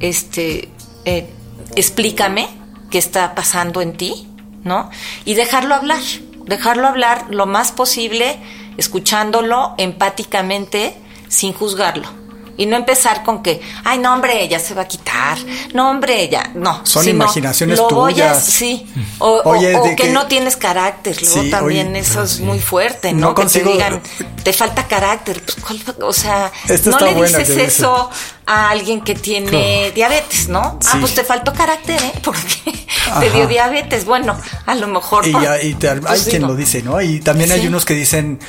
Este, 0.00 0.68
eh, 1.04 1.30
explícame 1.76 2.48
qué 2.90 2.98
está 2.98 3.34
pasando 3.34 3.80
en 3.80 3.96
ti, 3.96 4.28
¿no? 4.64 4.90
Y 5.24 5.34
dejarlo 5.34 5.74
hablar, 5.74 6.02
dejarlo 6.46 6.88
hablar 6.88 7.26
lo 7.30 7.46
más 7.46 7.72
posible, 7.72 8.38
escuchándolo 8.76 9.74
empáticamente, 9.78 10.96
sin 11.28 11.52
juzgarlo. 11.52 12.21
Y 12.56 12.66
no 12.66 12.76
empezar 12.76 13.22
con 13.22 13.42
que, 13.42 13.60
ay, 13.84 13.98
no, 13.98 14.12
hombre, 14.12 14.42
ella 14.42 14.58
se 14.58 14.74
va 14.74 14.82
a 14.82 14.88
quitar. 14.88 15.38
No, 15.74 15.90
hombre, 15.90 16.22
ella. 16.22 16.50
No. 16.54 16.84
Son 16.84 17.02
sino, 17.04 17.16
imaginaciones 17.24 17.78
lo 17.78 17.88
voy 17.88 18.12
a- 18.12 18.14
tuyas. 18.32 18.44
sí. 18.44 18.86
O, 19.24 19.40
Oye, 19.44 19.76
o 19.76 19.84
que, 19.84 19.94
que- 19.96 20.08
no 20.10 20.26
tienes 20.26 20.56
carácter. 20.56 21.16
Luego 21.22 21.42
Sí, 21.42 21.50
también 21.50 21.94
eso 21.96 22.22
es 22.24 22.40
muy 22.40 22.58
fuerte, 22.58 23.12
no 23.12 23.28
¿no? 23.28 23.34
que 23.34 23.42
consigo- 23.42 23.66
te 23.70 23.72
digan, 23.76 24.02
te 24.42 24.52
falta 24.52 24.86
carácter. 24.88 25.40
Pues, 25.42 25.56
¿cuál 25.64 25.78
fa- 25.78 25.94
o 26.04 26.12
sea, 26.12 26.50
no 26.86 26.98
le 26.98 27.14
dices 27.14 27.48
eso 27.50 28.10
a 28.46 28.70
alguien 28.70 29.00
que 29.02 29.14
tiene 29.14 29.92
diabetes, 29.94 30.48
¿no? 30.48 30.78
Ah, 30.86 30.96
pues 31.00 31.14
te 31.14 31.22
faltó 31.22 31.52
carácter, 31.52 32.02
¿eh? 32.02 32.12
Porque 32.24 32.86
Ajá. 33.10 33.20
te 33.20 33.30
dio 33.30 33.46
diabetes. 33.46 34.04
Bueno, 34.04 34.36
a 34.66 34.74
lo 34.74 34.88
mejor. 34.88 35.26
Y, 35.26 35.30
por- 35.32 35.42
ya- 35.42 35.62
y 35.62 35.74
te- 35.74 35.88
hay 35.90 36.00
pues, 36.00 36.24
quien 36.24 36.42
digo, 36.42 36.48
lo 36.48 36.56
dice, 36.56 36.82
¿no? 36.82 37.00
Y 37.00 37.20
también 37.20 37.52
hay 37.52 37.64
unos 37.66 37.84
que 37.84 37.94
dicen 37.94 38.40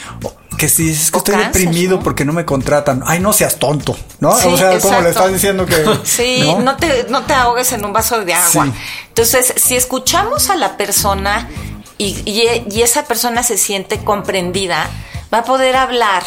que 0.58 0.70
si 0.70 0.92
es 0.92 1.12
que 1.12 1.18
O 1.18 1.20
estoy 1.20 1.36
cáncer, 1.36 1.52
deprimido 1.54 1.98
¿no? 1.98 2.04
porque 2.04 2.26
no 2.26 2.34
me 2.34 2.46
contratan. 2.46 3.04
Ay, 3.06 3.20
no 3.20 3.34
seas 3.34 3.58
tonto, 3.58 3.98
¿no? 4.20 4.32
Sí, 4.38 4.48
o 4.48 4.58
sea, 4.58 4.80
como 4.80 5.02
le 5.02 5.10
estás 5.10 5.32
diciendo 5.34 5.66
que. 5.66 5.76
Sí, 6.04 6.42
¿no? 6.64 6.76
te, 6.78 7.06
no 7.10 7.24
te 7.24 7.34
ahogues 7.34 7.72
en 7.74 7.84
un 7.86 7.94
vaso 7.94 8.24
de 8.24 8.34
agua. 8.34 8.66
Sí. 8.66 8.72
Entonces, 9.10 9.54
si 9.58 9.76
escuchamos 9.76 10.50
a 10.50 10.56
la 10.56 10.78
persona 10.78 11.50
y, 11.98 12.18
y- 12.26 12.66
y 12.72 12.82
esa 12.82 13.04
persona 13.06 13.44
se 13.44 13.58
siente 13.58 14.04
comprendida, 14.04 14.90
va 15.34 15.40
a 15.40 15.44
poder 15.44 15.76
hablar 15.76 16.24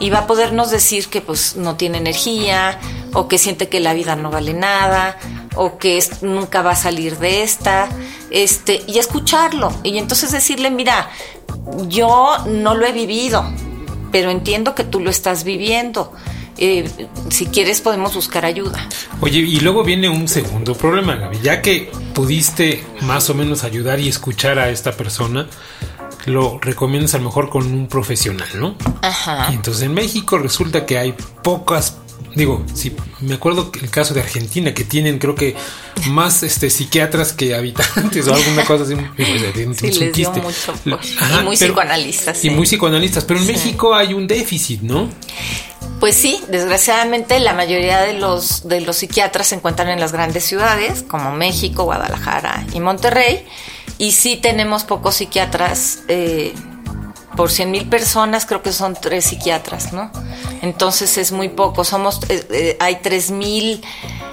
y 0.00 0.10
va 0.10 0.20
a 0.20 0.26
podernos 0.26 0.70
decir 0.70 1.08
que 1.08 1.20
pues 1.20 1.56
no 1.56 1.76
tiene 1.76 1.98
energía 1.98 2.78
o 3.12 3.28
que 3.28 3.38
siente 3.38 3.68
que 3.68 3.80
la 3.80 3.94
vida 3.94 4.16
no 4.16 4.30
vale 4.30 4.52
nada 4.52 5.16
o 5.54 5.78
que 5.78 6.02
nunca 6.20 6.62
va 6.62 6.72
a 6.72 6.76
salir 6.76 7.18
de 7.18 7.42
esta, 7.42 7.88
este, 8.30 8.82
y 8.86 8.98
escucharlo 8.98 9.72
y 9.84 9.98
entonces 9.98 10.32
decirle, 10.32 10.70
mira, 10.70 11.10
yo 11.88 12.38
no 12.46 12.74
lo 12.74 12.86
he 12.86 12.92
vivido, 12.92 13.44
pero 14.10 14.30
entiendo 14.30 14.74
que 14.74 14.84
tú 14.84 15.00
lo 15.00 15.10
estás 15.10 15.44
viviendo. 15.44 16.12
Eh, 16.56 16.88
si 17.30 17.46
quieres 17.46 17.80
podemos 17.80 18.14
buscar 18.14 18.44
ayuda. 18.44 18.88
Oye, 19.20 19.40
y 19.40 19.58
luego 19.58 19.82
viene 19.82 20.08
un 20.08 20.28
segundo 20.28 20.74
problema, 20.76 21.16
Gaby. 21.16 21.40
Ya 21.42 21.60
que 21.60 21.90
pudiste 22.14 22.84
más 23.02 23.28
o 23.28 23.34
menos 23.34 23.64
ayudar 23.64 23.98
y 23.98 24.08
escuchar 24.08 24.60
a 24.60 24.70
esta 24.70 24.92
persona, 24.92 25.48
lo 26.26 26.58
recomiendas 26.60 27.14
a 27.14 27.18
lo 27.18 27.24
mejor 27.24 27.50
con 27.50 27.66
un 27.66 27.86
profesional, 27.88 28.48
¿no? 28.54 28.76
Ajá. 29.02 29.48
Y 29.50 29.54
entonces 29.54 29.82
en 29.82 29.94
México 29.94 30.38
resulta 30.38 30.86
que 30.86 30.98
hay 30.98 31.14
pocas, 31.42 31.96
digo, 32.34 32.64
si 32.74 32.94
me 33.20 33.34
acuerdo 33.34 33.70
que 33.70 33.80
el 33.80 33.90
caso 33.90 34.14
de 34.14 34.20
Argentina 34.20 34.72
que 34.74 34.84
tienen 34.84 35.18
creo 35.18 35.34
que 35.34 35.54
más 36.08 36.42
este 36.42 36.70
psiquiatras 36.70 37.32
que 37.32 37.54
habitantes 37.54 38.26
o 38.28 38.34
alguna 38.34 38.64
cosa 38.64 38.84
así. 38.84 38.94
Sí, 39.74 39.90
les 40.00 40.12
dio 40.14 40.30
mucho, 40.32 40.74
pues. 40.84 41.16
Ajá, 41.20 41.40
y 41.40 41.44
muy 41.44 41.56
pero- 41.56 41.72
psicoanalistas. 41.72 42.38
Y 42.38 42.48
sí. 42.48 42.50
muy 42.50 42.66
psicoanalistas, 42.66 43.24
pero 43.24 43.40
en 43.40 43.46
México 43.46 43.94
hay 43.94 44.14
un 44.14 44.26
déficit, 44.26 44.80
¿no? 44.82 45.08
Pues 46.00 46.16
sí, 46.16 46.42
desgraciadamente 46.50 47.38
la 47.40 47.52
mayoría 47.54 48.00
de 48.00 48.14
los, 48.14 48.66
de 48.68 48.80
los 48.80 48.96
psiquiatras 48.96 49.48
se 49.48 49.54
encuentran 49.54 49.88
en 49.88 50.00
las 50.00 50.12
grandes 50.12 50.44
ciudades, 50.44 51.02
como 51.02 51.32
México, 51.32 51.84
Guadalajara 51.84 52.66
y 52.74 52.80
Monterrey. 52.80 53.46
Y 53.98 54.12
sí 54.12 54.36
tenemos 54.36 54.84
pocos 54.84 55.16
psiquiatras. 55.16 56.00
eh, 56.08 56.54
por 57.36 57.50
100 57.50 57.70
mil 57.70 57.88
personas 57.88 58.46
creo 58.46 58.62
que 58.62 58.72
son 58.72 58.94
tres 58.94 59.26
psiquiatras, 59.26 59.92
¿no? 59.92 60.10
Entonces 60.62 61.18
es 61.18 61.32
muy 61.32 61.48
poco. 61.48 61.84
Somos, 61.84 62.20
eh, 62.28 62.46
eh, 62.50 62.76
hay 62.80 62.96
3 62.96 63.30
mil, 63.30 63.82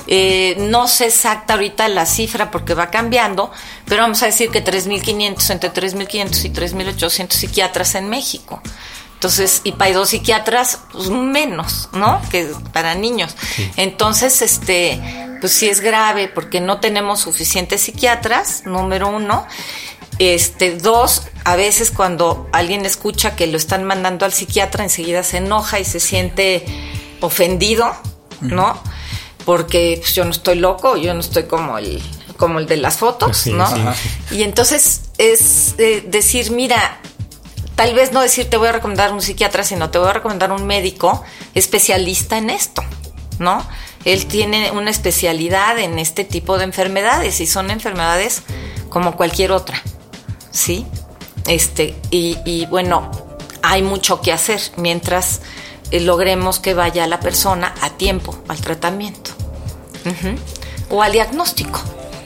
eh, 0.07 0.55
no 0.59 0.87
sé 0.87 1.07
exacta 1.07 1.53
ahorita 1.55 1.87
la 1.89 2.05
cifra 2.05 2.51
porque 2.51 2.73
va 2.73 2.89
cambiando, 2.89 3.51
pero 3.85 4.03
vamos 4.03 4.21
a 4.23 4.27
decir 4.27 4.49
que 4.49 4.63
3.500, 4.63 5.49
entre 5.49 5.73
3.500 5.73 6.45
y 6.45 6.49
3.800 6.49 7.31
psiquiatras 7.31 7.95
en 7.95 8.09
México. 8.09 8.61
Entonces, 9.15 9.61
y 9.63 9.73
para 9.73 9.93
dos 9.93 10.09
psiquiatras, 10.09 10.79
pues 10.91 11.09
menos, 11.09 11.89
¿no? 11.93 12.19
Que 12.31 12.51
para 12.73 12.95
niños. 12.95 13.35
Entonces, 13.77 14.41
este, 14.41 14.99
pues 15.41 15.51
sí 15.51 15.67
es 15.67 15.81
grave 15.81 16.29
porque 16.29 16.61
no 16.61 16.79
tenemos 16.79 17.19
suficientes 17.19 17.81
psiquiatras, 17.81 18.63
número 18.65 19.09
uno. 19.09 19.45
Este, 20.19 20.77
dos, 20.77 21.23
a 21.43 21.55
veces 21.55 21.89
cuando 21.89 22.47
alguien 22.53 22.85
escucha 22.85 23.35
que 23.35 23.47
lo 23.47 23.57
están 23.57 23.83
mandando 23.83 24.23
al 24.23 24.33
psiquiatra, 24.33 24.83
enseguida 24.83 25.23
se 25.23 25.37
enoja 25.37 25.79
y 25.79 25.85
se 25.85 25.99
siente 25.99 26.63
ofendido, 27.21 27.91
¿no? 28.39 28.81
Porque 29.45 29.97
pues, 29.99 30.13
yo 30.13 30.23
no 30.23 30.31
estoy 30.31 30.55
loco, 30.59 30.95
yo 30.95 31.13
no 31.15 31.21
estoy 31.21 31.43
como 31.43 31.79
el, 31.79 31.99
como 32.37 32.59
el 32.59 32.67
de 32.67 32.77
las 32.77 32.97
fotos, 32.97 33.35
Sí, 33.35 33.51
¿no? 33.51 33.67
sí, 33.67 33.81
Y 34.37 34.43
entonces 34.43 35.01
es 35.17 35.73
eh, 35.79 36.03
decir, 36.07 36.51
mira, 36.51 36.99
tal 37.75 37.95
vez 37.95 38.11
no 38.11 38.21
decir 38.21 38.47
te 38.47 38.57
voy 38.57 38.67
a 38.67 38.73
recomendar 38.73 39.11
un 39.11 39.21
psiquiatra, 39.23 39.63
sino 39.63 39.89
te 39.89 39.97
voy 39.97 40.09
a 40.09 40.13
recomendar 40.13 40.51
un 40.51 40.67
médico 40.67 41.23
especialista 41.55 42.37
en 42.37 42.51
esto, 42.51 42.83
¿no? 43.39 43.65
Él 44.05 44.25
tiene 44.25 44.71
una 44.71 44.89
especialidad 44.89 45.77
en 45.79 45.99
este 45.99 46.23
tipo 46.23 46.57
de 46.57 46.63
enfermedades 46.63 47.39
y 47.39 47.45
son 47.45 47.71
enfermedades 47.71 48.43
como 48.89 49.15
cualquier 49.15 49.51
otra, 49.51 49.81
¿sí? 50.51 50.85
Este, 51.47 51.95
y, 52.09 52.37
y 52.45 52.65
bueno, 52.67 53.11
hay 53.61 53.83
mucho 53.83 54.21
que 54.21 54.31
hacer 54.31 54.61
mientras 54.77 55.41
eh, 55.91 55.99
logremos 55.99 56.59
que 56.59 56.73
vaya 56.73 57.05
la 57.07 57.19
persona 57.19 57.73
a 57.81 57.91
tiempo 57.91 58.37
al 58.47 58.59
tratamiento 58.61 59.31
o 60.89 61.03
al 61.03 61.11
diagnóstico. 61.11 61.79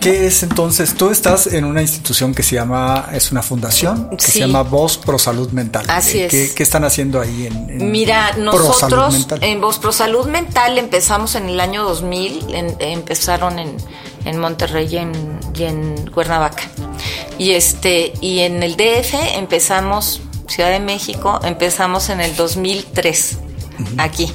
¿Qué 0.06 0.28
es 0.28 0.44
entonces? 0.44 0.94
Tú 0.94 1.10
estás 1.10 1.48
en 1.48 1.66
una 1.66 1.82
institución 1.82 2.36
que 2.36 2.44
se 2.44 2.54
llama, 2.56 3.10
es 3.12 3.32
una 3.32 3.42
fundación 3.42 4.12
que 4.12 4.24
Sí. 4.24 4.32
se 4.34 4.40
llama 4.42 4.62
Voz 4.62 5.00
Pro 5.00 5.18
Salud 5.18 5.50
Mental. 5.50 5.84
Así 5.90 6.20
¿Qué, 6.30 6.44
es. 6.44 6.52
qué 6.54 6.62
están 6.62 6.84
haciendo 6.84 7.20
ahí 7.20 7.48
en, 7.48 7.70
en 7.72 7.92
Mira, 7.92 8.30
Salud 8.34 8.44
nosotros 8.46 9.28
en 9.42 9.60
Voz 9.62 9.80
Pro 9.80 9.92
Salud 9.92 10.28
Mental 10.28 10.78
empezamos 10.78 11.34
en 11.34 11.50
el 11.50 11.60
año 11.60 11.84
2000, 11.86 12.54
en- 12.54 12.76
empezaron 12.80 13.58
en, 13.58 13.78
en 14.26 14.38
Monterrey 14.38 14.88
y 14.92 14.98
en, 14.98 15.40
y 15.58 15.64
en 15.64 16.08
Cuernavaca. 16.12 16.62
Y, 17.40 17.54
este, 17.54 18.14
y 18.22 18.42
en 18.42 18.62
el 18.62 18.78
DF 18.78 19.16
empezamos, 19.36 20.22
Ciudad 20.48 20.70
de 20.70 20.82
México, 20.82 21.40
empezamos 21.44 22.10
en 22.10 22.22
el 22.22 22.36
2003, 22.36 23.40
aquí. 23.98 24.32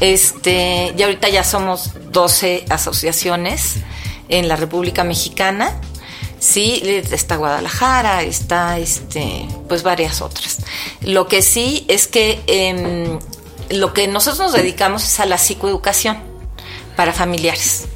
Este, 0.00 0.94
y 0.96 1.02
ahorita 1.02 1.28
ya 1.28 1.44
somos 1.44 1.90
12 2.10 2.64
asociaciones 2.70 3.76
en 4.28 4.48
la 4.48 4.56
República 4.56 5.04
Mexicana. 5.04 5.80
Sí, 6.38 6.82
está 6.84 7.36
Guadalajara, 7.36 8.22
está 8.22 8.78
este, 8.78 9.48
pues 9.68 9.82
varias 9.82 10.20
otras. 10.20 10.58
Lo 11.00 11.26
que 11.26 11.40
sí 11.40 11.86
es 11.88 12.06
que 12.06 12.42
em, 12.46 13.18
lo 13.70 13.94
que 13.94 14.06
nosotros 14.08 14.38
nos 14.38 14.52
dedicamos 14.52 15.04
es 15.04 15.20
a 15.20 15.26
la 15.26 15.38
psicoeducación 15.38 16.18
para 16.96 17.12
familiares. 17.12 17.86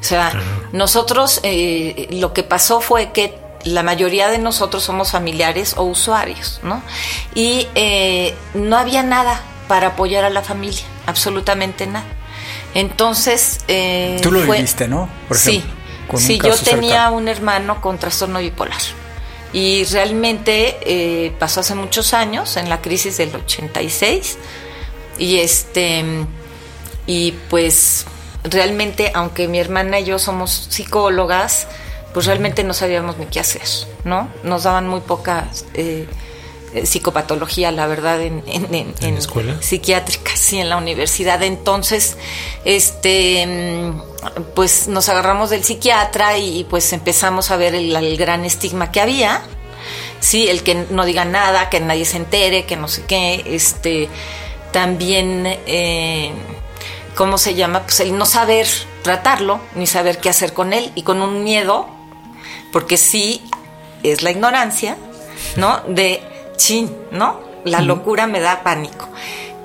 O 0.00 0.04
sea, 0.04 0.32
nosotros 0.72 1.40
eh, 1.42 2.08
lo 2.10 2.32
que 2.32 2.42
pasó 2.42 2.80
fue 2.80 3.12
que 3.12 3.38
la 3.64 3.82
mayoría 3.82 4.28
de 4.28 4.38
nosotros 4.38 4.82
somos 4.82 5.10
familiares 5.10 5.74
o 5.76 5.82
usuarios, 5.82 6.60
¿no? 6.62 6.82
Y 7.34 7.66
eh, 7.74 8.34
no 8.54 8.78
había 8.78 9.02
nada 9.02 9.40
para 9.68 9.88
apoyar 9.88 10.24
a 10.24 10.30
la 10.30 10.42
familia, 10.42 10.82
absolutamente 11.06 11.86
nada. 11.86 12.06
Entonces... 12.74 13.60
Eh, 13.68 14.18
Tú 14.22 14.30
lo 14.30 14.42
viviste, 14.42 14.88
¿no? 14.88 15.08
Por 15.28 15.36
sí, 15.36 15.64
sí, 16.16 16.40
yo 16.42 16.54
tenía 16.56 17.10
un 17.10 17.28
hermano 17.28 17.80
con 17.80 17.98
trastorno 17.98 18.38
bipolar. 18.38 18.80
Y 19.52 19.84
realmente 19.84 20.78
eh, 20.82 21.32
pasó 21.38 21.60
hace 21.60 21.74
muchos 21.74 22.14
años, 22.14 22.56
en 22.56 22.68
la 22.68 22.80
crisis 22.80 23.16
del 23.16 23.34
86. 23.34 24.38
Y 25.18 25.38
este... 25.38 26.04
Y 27.06 27.32
pues 27.48 28.06
realmente, 28.44 29.10
aunque 29.14 29.48
mi 29.48 29.58
hermana 29.58 29.98
y 29.98 30.04
yo 30.04 30.18
somos 30.18 30.68
psicólogas, 30.70 31.66
pues 32.12 32.26
realmente 32.26 32.64
no 32.64 32.74
sabíamos 32.74 33.18
ni 33.18 33.26
qué 33.26 33.40
hacer, 33.40 33.62
¿no? 34.04 34.28
Nos 34.42 34.64
daban 34.64 34.88
muy 34.88 35.00
poca 35.00 35.48
eh, 35.74 36.06
eh, 36.74 36.86
psicopatología, 36.86 37.72
la 37.72 37.86
verdad, 37.86 38.20
en, 38.20 38.42
en, 38.46 38.94
en, 39.00 39.16
escuela? 39.16 39.60
Psiquiátrica, 39.60 40.32
sí, 40.36 40.58
en 40.58 40.68
la 40.68 40.76
universidad. 40.76 41.42
Entonces, 41.42 42.16
este, 42.64 43.46
mm, 43.46 44.02
pues 44.54 44.88
nos 44.88 45.08
agarramos 45.08 45.50
del 45.50 45.64
psiquiatra 45.64 46.38
y 46.38 46.64
pues 46.64 46.92
empezamos 46.92 47.50
a 47.50 47.56
ver 47.56 47.74
el, 47.74 48.16
gran 48.16 48.44
estigma 48.44 48.92
que 48.92 49.00
había. 49.00 49.42
Sí, 50.20 50.48
el 50.48 50.62
que 50.62 50.86
no 50.90 51.04
diga 51.04 51.24
nada, 51.24 51.70
que 51.70 51.80
nadie 51.80 52.04
se 52.04 52.18
entere, 52.18 52.66
que 52.66 52.76
no 52.76 52.88
sé 52.88 53.04
qué, 53.06 53.42
este, 53.46 54.08
también, 54.70 55.44
eh, 55.46 56.32
¿cómo 57.14 57.38
se 57.38 57.54
llama? 57.54 57.82
Pues 57.82 58.00
el 58.00 58.16
no 58.16 58.26
saber 58.26 58.66
tratarlo, 59.02 59.60
ni 59.74 59.86
saber 59.86 60.18
qué 60.18 60.28
hacer 60.28 60.52
con 60.52 60.74
él, 60.74 60.92
y 60.94 61.02
con 61.02 61.22
un 61.22 61.42
miedo 61.42 61.88
porque 62.72 62.96
sí 62.96 63.42
es 64.02 64.22
la 64.22 64.30
ignorancia, 64.30 64.96
¿no? 65.56 65.80
De 65.88 66.22
chin, 66.60 66.94
¿no? 67.10 67.40
La 67.64 67.80
locura 67.80 68.26
me 68.26 68.40
da 68.40 68.62
pánico. 68.62 69.08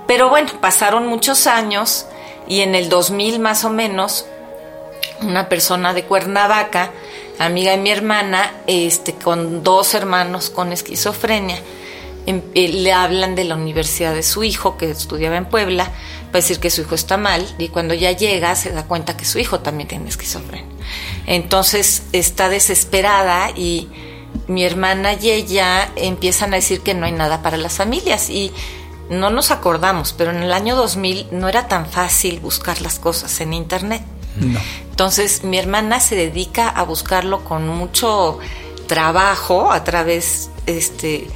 Pero 0.08 0.30
bueno, 0.30 0.50
pasaron 0.62 1.08
muchos 1.08 1.48
años 1.48 2.06
y 2.48 2.62
en 2.62 2.76
el 2.76 2.90
2000 2.90 3.40
más 3.40 3.66
o 3.66 3.70
menos, 3.70 4.26
una 5.22 5.50
persona 5.50 5.94
de 5.94 6.04
Cuernavaca, 6.04 6.92
amiga 7.40 7.72
de 7.72 7.78
mi 7.78 7.92
hermana, 7.92 8.52
este, 8.68 9.14
con 9.14 9.64
dos 9.64 9.94
hermanos 9.94 10.50
con 10.50 10.72
esquizofrenia, 10.72 11.58
em, 12.26 12.42
eh, 12.54 12.70
le 12.70 12.94
hablan 12.94 13.36
de 13.36 13.44
la 13.44 13.56
universidad 13.56 14.14
de 14.14 14.24
su 14.24 14.44
hijo 14.44 14.78
que 14.78 14.90
estudiaba 14.90 15.38
en 15.38 15.46
Puebla, 15.46 15.92
para 16.28 16.42
decir 16.42 16.60
que 16.60 16.70
su 16.70 16.82
hijo 16.82 16.96
está 16.96 17.18
mal 17.18 17.46
y 17.58 17.70
cuando 17.70 17.94
ya 17.94 18.12
llega 18.12 18.56
se 18.56 18.72
da 18.72 18.84
cuenta 18.84 19.18
que 19.18 19.26
su 19.26 19.40
hijo 19.40 19.60
también 19.60 19.88
tiene 19.88 20.10
esquizofrenia. 20.10 20.68
Entonces 21.28 22.04
está 22.12 22.50
desesperada 22.50 23.52
y 23.56 23.90
mi 24.48 24.64
hermana 24.64 25.14
y 25.14 25.32
ella 25.32 25.90
empiezan 25.96 26.54
a 26.54 26.58
decir 26.58 26.82
que 26.82 26.94
no 26.94 27.06
hay 27.06 27.12
nada 27.12 27.42
para 27.42 27.58
las 27.58 27.74
familias 27.74 28.30
y 28.30 28.52
no 29.10 29.30
nos 29.30 29.52
acordamos, 29.52 30.14
pero 30.14 30.32
en 30.32 30.42
el 30.42 30.52
año 30.52 30.76
2000 30.76 31.28
no 31.32 31.48
era 31.48 31.68
tan 31.68 31.86
fácil 31.86 32.40
buscar 32.40 32.82
las 32.82 33.00
cosas 33.00 33.40
en 33.42 33.54
internet. 33.54 34.04
Entonces 34.90 35.44
mi 35.44 35.58
hermana 35.58 36.00
se 36.00 36.16
dedica 36.16 36.68
a 36.68 36.84
buscarlo 36.84 37.44
con 37.44 37.68
mucho 37.68 38.40
trabajo 38.88 39.72
a 39.72 39.84
través 39.84 40.50
este 40.66 41.28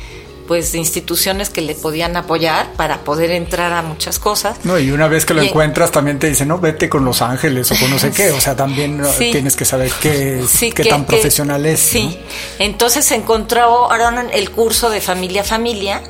pues 0.49 0.73
instituciones 0.73 1.51
que 1.51 1.61
le 1.61 1.75
podían 1.75 2.17
apoyar 2.17 2.73
para 2.73 3.03
poder 3.03 3.29
entrar 3.29 3.71
a 3.71 3.83
muchas 3.83 4.17
cosas. 4.17 4.57
No, 4.63 4.79
y 4.79 4.89
una 4.89 5.07
vez 5.07 5.23
que 5.23 5.35
lo 5.35 5.43
encuentras 5.43 5.91
también 5.91 6.17
te 6.17 6.27
dicen, 6.27 6.47
no, 6.47 6.57
vete 6.57 6.89
con 6.89 7.05
Los 7.05 7.21
Ángeles 7.21 7.71
o 7.71 7.75
con 7.79 7.91
no 7.91 7.99
sé 7.99 8.09
qué, 8.09 8.31
o 8.31 8.41
sea, 8.41 8.55
también 8.55 8.99
tienes 9.19 9.55
que 9.55 9.63
saber 9.63 9.91
qué, 10.01 10.43
qué 10.73 10.85
tan 10.85 11.05
profesional 11.05 11.67
es. 11.67 11.79
Sí, 11.79 12.17
entonces 12.57 13.11
encontró 13.11 13.61
ahora 13.61 14.25
el 14.33 14.49
curso 14.49 14.89
de 14.89 15.01
familia 15.01 15.41
a 15.41 15.43
familia, 15.43 16.01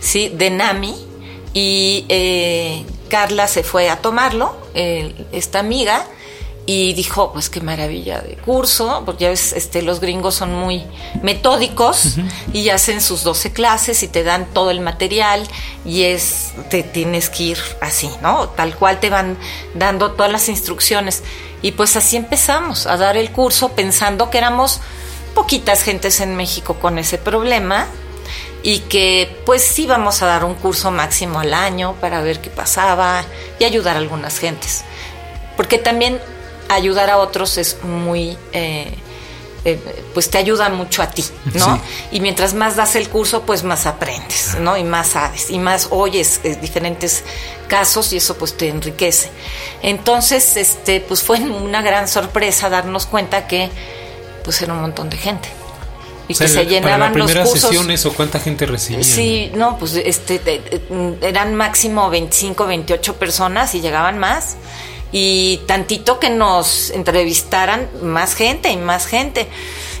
sí, 0.00 0.32
de 0.34 0.48
NAMI, 0.48 0.94
y 1.52 2.06
eh, 2.08 2.86
Carla 3.10 3.48
se 3.48 3.64
fue 3.64 3.90
a 3.90 3.96
tomarlo, 3.96 4.56
esta 4.72 5.58
amiga, 5.58 6.06
y 6.70 6.92
dijo, 6.92 7.32
pues 7.32 7.48
qué 7.48 7.62
maravilla 7.62 8.20
de 8.20 8.36
curso, 8.36 9.02
porque 9.06 9.24
ya 9.24 9.30
ves, 9.30 9.54
este, 9.54 9.80
los 9.80 10.00
gringos 10.00 10.34
son 10.34 10.54
muy 10.54 10.84
metódicos 11.22 12.16
y 12.52 12.68
hacen 12.68 13.00
sus 13.00 13.22
12 13.22 13.54
clases 13.54 14.02
y 14.02 14.08
te 14.08 14.22
dan 14.22 14.44
todo 14.52 14.70
el 14.70 14.80
material 14.80 15.48
y 15.86 16.02
es, 16.02 16.52
te 16.68 16.82
tienes 16.82 17.30
que 17.30 17.42
ir 17.44 17.58
así, 17.80 18.10
¿no? 18.20 18.50
Tal 18.50 18.76
cual 18.76 19.00
te 19.00 19.08
van 19.08 19.38
dando 19.76 20.10
todas 20.12 20.30
las 20.30 20.50
instrucciones. 20.50 21.22
Y 21.62 21.72
pues 21.72 21.96
así 21.96 22.18
empezamos 22.18 22.86
a 22.86 22.98
dar 22.98 23.16
el 23.16 23.32
curso 23.32 23.70
pensando 23.70 24.28
que 24.28 24.36
éramos 24.36 24.82
poquitas 25.34 25.82
gentes 25.82 26.20
en 26.20 26.36
México 26.36 26.74
con 26.74 26.98
ese 26.98 27.16
problema 27.16 27.86
y 28.62 28.80
que 28.80 29.40
pues 29.46 29.62
sí 29.62 29.86
vamos 29.86 30.20
a 30.20 30.26
dar 30.26 30.44
un 30.44 30.54
curso 30.54 30.90
máximo 30.90 31.40
al 31.40 31.54
año 31.54 31.94
para 31.94 32.20
ver 32.20 32.42
qué 32.42 32.50
pasaba 32.50 33.24
y 33.58 33.64
ayudar 33.64 33.96
a 33.96 34.00
algunas 34.00 34.38
gentes. 34.38 34.84
Porque 35.56 35.78
también 35.78 36.20
ayudar 36.68 37.10
a 37.10 37.18
otros 37.18 37.58
es 37.58 37.78
muy... 37.82 38.36
Eh, 38.52 38.92
eh, 39.64 39.78
pues 40.14 40.30
te 40.30 40.38
ayuda 40.38 40.68
mucho 40.68 41.02
a 41.02 41.10
ti, 41.10 41.24
¿no? 41.54 41.82
Y 42.12 42.20
mientras 42.20 42.54
más 42.54 42.76
das 42.76 42.94
el 42.94 43.08
curso, 43.08 43.42
pues 43.42 43.64
más 43.64 43.86
aprendes, 43.86 44.56
¿no? 44.60 44.76
Y 44.76 44.84
más 44.84 45.08
sabes, 45.08 45.50
y 45.50 45.58
más 45.58 45.88
oyes 45.90 46.40
eh, 46.44 46.56
diferentes 46.60 47.24
casos 47.66 48.12
y 48.12 48.18
eso 48.18 48.38
pues 48.38 48.56
te 48.56 48.68
enriquece. 48.68 49.30
Entonces, 49.82 50.56
este, 50.56 51.00
pues 51.00 51.22
fue 51.22 51.40
una 51.62 51.82
gran 51.82 52.06
sorpresa 52.06 52.68
darnos 52.68 53.06
cuenta 53.06 53.48
que 53.48 53.68
pues 54.44 54.62
era 54.62 54.72
un 54.72 54.80
montón 54.80 55.10
de 55.10 55.16
gente 55.16 55.48
y 56.28 56.34
que 56.34 56.46
se 56.46 56.64
llenaban 56.64 57.12
para 57.12 57.24
las 57.24 57.34
los 57.34 57.50
sesiones 57.50 58.06
o 58.06 58.12
cuánta 58.12 58.38
gente 58.38 58.64
recibía. 58.64 59.02
Sí, 59.02 59.50
no, 59.54 59.76
pues 59.78 59.94
este 59.94 60.40
eran 61.20 61.54
máximo 61.54 62.08
25, 62.10 62.66
28 62.66 63.16
personas 63.16 63.74
y 63.74 63.80
llegaban 63.80 64.18
más 64.18 64.56
y 65.12 65.60
tantito 65.66 66.18
que 66.20 66.30
nos 66.30 66.90
entrevistaran 66.90 67.88
más 68.02 68.34
gente 68.34 68.70
y 68.70 68.76
más 68.76 69.06
gente. 69.06 69.48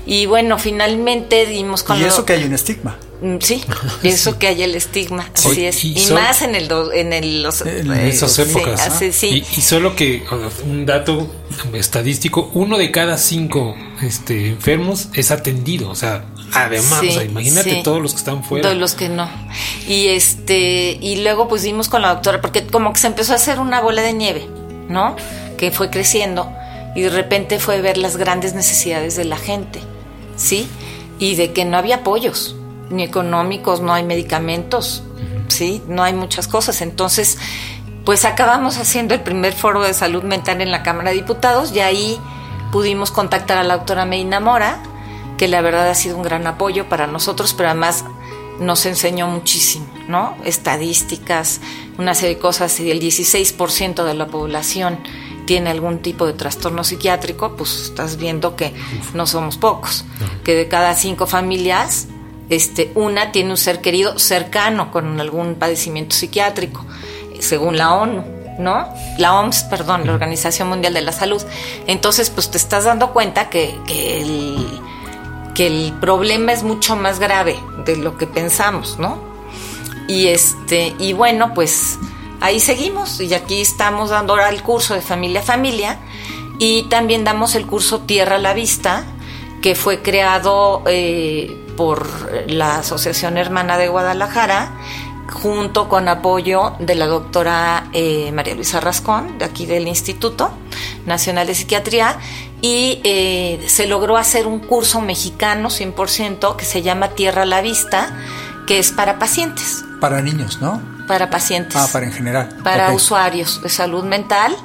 Y 0.06 0.26
bueno, 0.26 0.58
finalmente 0.58 1.46
dimos 1.46 1.82
con... 1.82 2.00
Y 2.00 2.04
eso 2.04 2.24
que 2.24 2.32
hay 2.34 2.44
un 2.44 2.54
estigma. 2.54 2.98
Mm, 3.20 3.38
sí, 3.40 3.64
y 4.02 4.08
eso 4.08 4.38
que 4.38 4.46
hay 4.46 4.62
el 4.62 4.74
estigma, 4.74 5.28
así 5.34 5.66
es. 5.66 5.84
Y, 5.84 5.96
más 6.12 6.42
en 6.42 6.54
el 6.54 6.70
en 6.94 7.12
el 7.12 7.46
en 7.64 7.92
esas 7.92 8.38
épocas. 8.38 8.92
Sí, 9.12 9.44
Y, 9.56 9.60
solo 9.60 9.96
que 9.96 10.22
un 10.64 10.86
dato 10.86 11.28
estadístico, 11.72 12.50
uno 12.54 12.78
de 12.78 12.90
cada 12.92 13.18
cinco 13.18 13.74
este, 14.02 14.48
enfermos 14.48 15.08
es 15.14 15.32
atendido, 15.32 15.90
o 15.90 15.96
sea, 15.96 16.26
además, 16.52 17.02
imagínate 17.02 17.82
todos 17.82 18.00
los 18.00 18.12
que 18.12 18.18
están 18.18 18.44
fuera. 18.44 18.62
Todos 18.62 18.78
los 18.78 18.94
que 18.94 19.08
no. 19.08 19.28
Y 19.88 20.08
este 20.08 20.96
y 21.00 21.22
luego 21.22 21.48
pues 21.48 21.62
dimos 21.62 21.88
con 21.88 22.02
la 22.02 22.14
doctora 22.14 22.40
porque 22.40 22.66
como 22.66 22.92
que 22.92 23.00
se 23.00 23.08
empezó 23.08 23.32
a 23.32 23.36
hacer 23.36 23.58
una 23.58 23.80
bola 23.80 24.02
de 24.02 24.12
nieve. 24.12 24.46
¿No? 24.88 25.16
Que 25.56 25.70
fue 25.70 25.90
creciendo 25.90 26.52
y 26.94 27.02
de 27.02 27.10
repente 27.10 27.58
fue 27.58 27.80
ver 27.80 27.96
las 27.96 28.16
grandes 28.16 28.54
necesidades 28.54 29.16
de 29.16 29.24
la 29.24 29.36
gente, 29.36 29.80
¿sí? 30.36 30.68
Y 31.18 31.36
de 31.36 31.52
que 31.52 31.64
no 31.64 31.76
había 31.76 31.96
apoyos, 31.96 32.56
ni 32.90 33.02
económicos, 33.02 33.80
no 33.80 33.92
hay 33.92 34.02
medicamentos, 34.02 35.02
¿sí? 35.48 35.82
No 35.86 36.02
hay 36.02 36.12
muchas 36.12 36.48
cosas. 36.48 36.80
Entonces, 36.80 37.38
pues 38.04 38.24
acabamos 38.24 38.78
haciendo 38.78 39.14
el 39.14 39.20
primer 39.20 39.52
foro 39.52 39.82
de 39.82 39.94
salud 39.94 40.22
mental 40.22 40.60
en 40.60 40.70
la 40.70 40.82
Cámara 40.82 41.10
de 41.10 41.16
Diputados 41.16 41.72
y 41.72 41.80
ahí 41.80 42.18
pudimos 42.72 43.10
contactar 43.10 43.58
a 43.58 43.64
la 43.64 43.76
doctora 43.76 44.04
Medina 44.04 44.40
Mora, 44.40 44.82
que 45.36 45.46
la 45.46 45.60
verdad 45.60 45.88
ha 45.88 45.94
sido 45.94 46.16
un 46.16 46.22
gran 46.22 46.46
apoyo 46.46 46.88
para 46.88 47.06
nosotros, 47.06 47.54
pero 47.54 47.68
además 47.68 48.04
nos 48.58 48.86
enseñó 48.86 49.28
muchísimo, 49.28 49.86
¿no? 50.08 50.36
Estadísticas, 50.44 51.60
una 51.98 52.14
serie 52.14 52.36
de 52.36 52.40
cosas, 52.40 52.78
y 52.80 52.90
el 52.90 53.00
16% 53.00 54.04
de 54.04 54.14
la 54.14 54.26
población 54.26 54.98
tiene 55.46 55.70
algún 55.70 56.00
tipo 56.00 56.26
de 56.26 56.34
trastorno 56.34 56.84
psiquiátrico, 56.84 57.56
pues 57.56 57.80
estás 57.80 58.16
viendo 58.16 58.54
que 58.54 58.74
no 59.14 59.26
somos 59.26 59.56
pocos, 59.56 60.04
que 60.44 60.54
de 60.54 60.68
cada 60.68 60.94
cinco 60.94 61.26
familias, 61.26 62.08
este, 62.50 62.92
una 62.94 63.32
tiene 63.32 63.50
un 63.50 63.56
ser 63.56 63.80
querido 63.80 64.18
cercano 64.18 64.90
con 64.90 65.20
algún 65.20 65.54
padecimiento 65.54 66.14
psiquiátrico, 66.14 66.84
según 67.40 67.78
la 67.78 67.94
ONU. 67.94 68.38
¿no? 68.58 68.88
La 69.18 69.38
OMS, 69.38 69.62
perdón, 69.70 70.04
la 70.04 70.12
Organización 70.14 70.68
Mundial 70.68 70.92
de 70.92 71.00
la 71.00 71.12
Salud. 71.12 71.40
Entonces, 71.86 72.28
pues 72.28 72.50
te 72.50 72.58
estás 72.58 72.82
dando 72.82 73.12
cuenta 73.12 73.48
que, 73.48 73.72
que 73.86 74.20
el 74.20 74.80
que 75.58 75.66
el 75.66 75.92
problema 75.94 76.52
es 76.52 76.62
mucho 76.62 76.94
más 76.94 77.18
grave 77.18 77.58
lo 77.96 78.16
que 78.16 78.26
pensamos, 78.26 78.98
¿no? 78.98 79.18
Y 80.08 80.28
este, 80.28 80.94
y 80.98 81.12
bueno, 81.12 81.52
pues 81.54 81.98
ahí 82.40 82.60
seguimos 82.60 83.20
y 83.20 83.34
aquí 83.34 83.60
estamos 83.60 84.10
dando 84.10 84.32
ahora 84.32 84.48
el 84.48 84.62
curso 84.62 84.94
de 84.94 85.02
familia 85.02 85.40
a 85.40 85.42
familia 85.42 85.98
y 86.58 86.84
también 86.84 87.24
damos 87.24 87.54
el 87.54 87.66
curso 87.66 88.00
Tierra 88.00 88.36
a 88.36 88.38
la 88.38 88.54
Vista, 88.54 89.04
que 89.62 89.74
fue 89.74 90.02
creado 90.02 90.82
eh, 90.86 91.64
por 91.76 92.08
la 92.48 92.78
Asociación 92.78 93.36
Hermana 93.36 93.76
de 93.78 93.88
Guadalajara 93.88 94.72
junto 95.30 95.88
con 95.88 96.08
apoyo 96.08 96.74
de 96.78 96.94
la 96.94 97.06
doctora 97.06 97.88
eh, 97.92 98.32
María 98.32 98.54
Luisa 98.54 98.80
Rascón, 98.80 99.38
de 99.38 99.44
aquí 99.44 99.66
del 99.66 99.86
Instituto 99.86 100.50
Nacional 101.06 101.46
de 101.46 101.54
Psiquiatría, 101.54 102.18
y 102.60 103.00
eh, 103.04 103.64
se 103.68 103.86
logró 103.86 104.16
hacer 104.16 104.46
un 104.46 104.58
curso 104.60 105.00
mexicano 105.00 105.68
100% 105.68 106.56
que 106.56 106.64
se 106.64 106.82
llama 106.82 107.10
Tierra 107.10 107.42
a 107.42 107.46
la 107.46 107.60
Vista, 107.60 108.10
que 108.66 108.78
es 108.78 108.92
para 108.92 109.18
pacientes. 109.18 109.84
Para 110.00 110.20
niños, 110.22 110.60
¿no? 110.60 110.80
Para 111.06 111.30
pacientes. 111.30 111.76
Ah, 111.76 111.88
para 111.92 112.06
en 112.06 112.12
general. 112.12 112.48
Para 112.62 112.92
usuarios 112.92 113.62
de 113.62 113.68
salud 113.68 114.04
mental, 114.04 114.56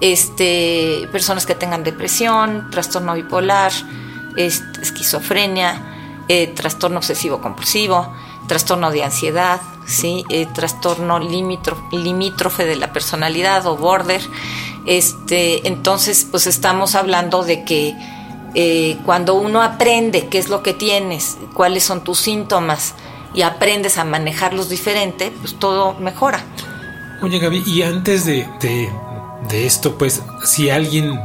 este, 0.00 1.08
personas 1.12 1.44
que 1.44 1.54
tengan 1.54 1.84
depresión, 1.84 2.70
trastorno 2.70 3.14
bipolar, 3.14 3.72
esquizofrenia, 4.36 6.24
eh, 6.28 6.46
trastorno 6.48 6.98
obsesivo 6.98 7.40
compulsivo, 7.40 8.14
trastorno 8.46 8.90
de 8.90 9.04
ansiedad, 9.04 9.60
¿sí? 9.86 10.24
Eh, 10.28 10.46
trastorno 10.54 11.18
limítrofe 11.18 12.64
de 12.64 12.76
la 12.76 12.92
personalidad 12.92 13.66
o 13.66 13.76
border. 13.76 14.22
Este, 14.86 15.66
entonces, 15.68 16.26
pues 16.30 16.46
estamos 16.46 16.94
hablando 16.94 17.42
de 17.42 17.64
que 17.64 17.94
eh, 18.54 18.98
cuando 19.04 19.34
uno 19.34 19.62
aprende 19.62 20.28
qué 20.28 20.38
es 20.38 20.48
lo 20.48 20.62
que 20.62 20.74
tienes, 20.74 21.38
cuáles 21.54 21.84
son 21.84 22.02
tus 22.02 22.18
síntomas 22.18 22.94
y 23.34 23.42
aprendes 23.42 23.98
a 23.98 24.04
manejarlos 24.04 24.68
diferente, 24.68 25.32
pues 25.40 25.58
todo 25.58 25.94
mejora. 25.94 26.44
Oye 27.22 27.38
Gaby, 27.38 27.62
y 27.66 27.82
antes 27.82 28.24
de, 28.24 28.48
de 28.60 29.66
esto, 29.66 29.96
pues 29.98 30.22
si 30.44 30.70
alguien 30.70 31.20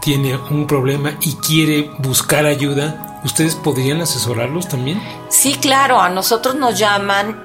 tiene 0.00 0.36
un 0.36 0.66
problema 0.66 1.16
y 1.20 1.34
quiere 1.34 1.90
buscar 1.98 2.46
ayuda, 2.46 3.12
¿Ustedes 3.24 3.54
podrían 3.54 4.00
asesorarlos 4.00 4.68
también? 4.68 5.00
Sí, 5.28 5.54
claro, 5.54 6.00
a 6.00 6.08
nosotros 6.08 6.56
nos 6.56 6.76
llaman 6.76 7.40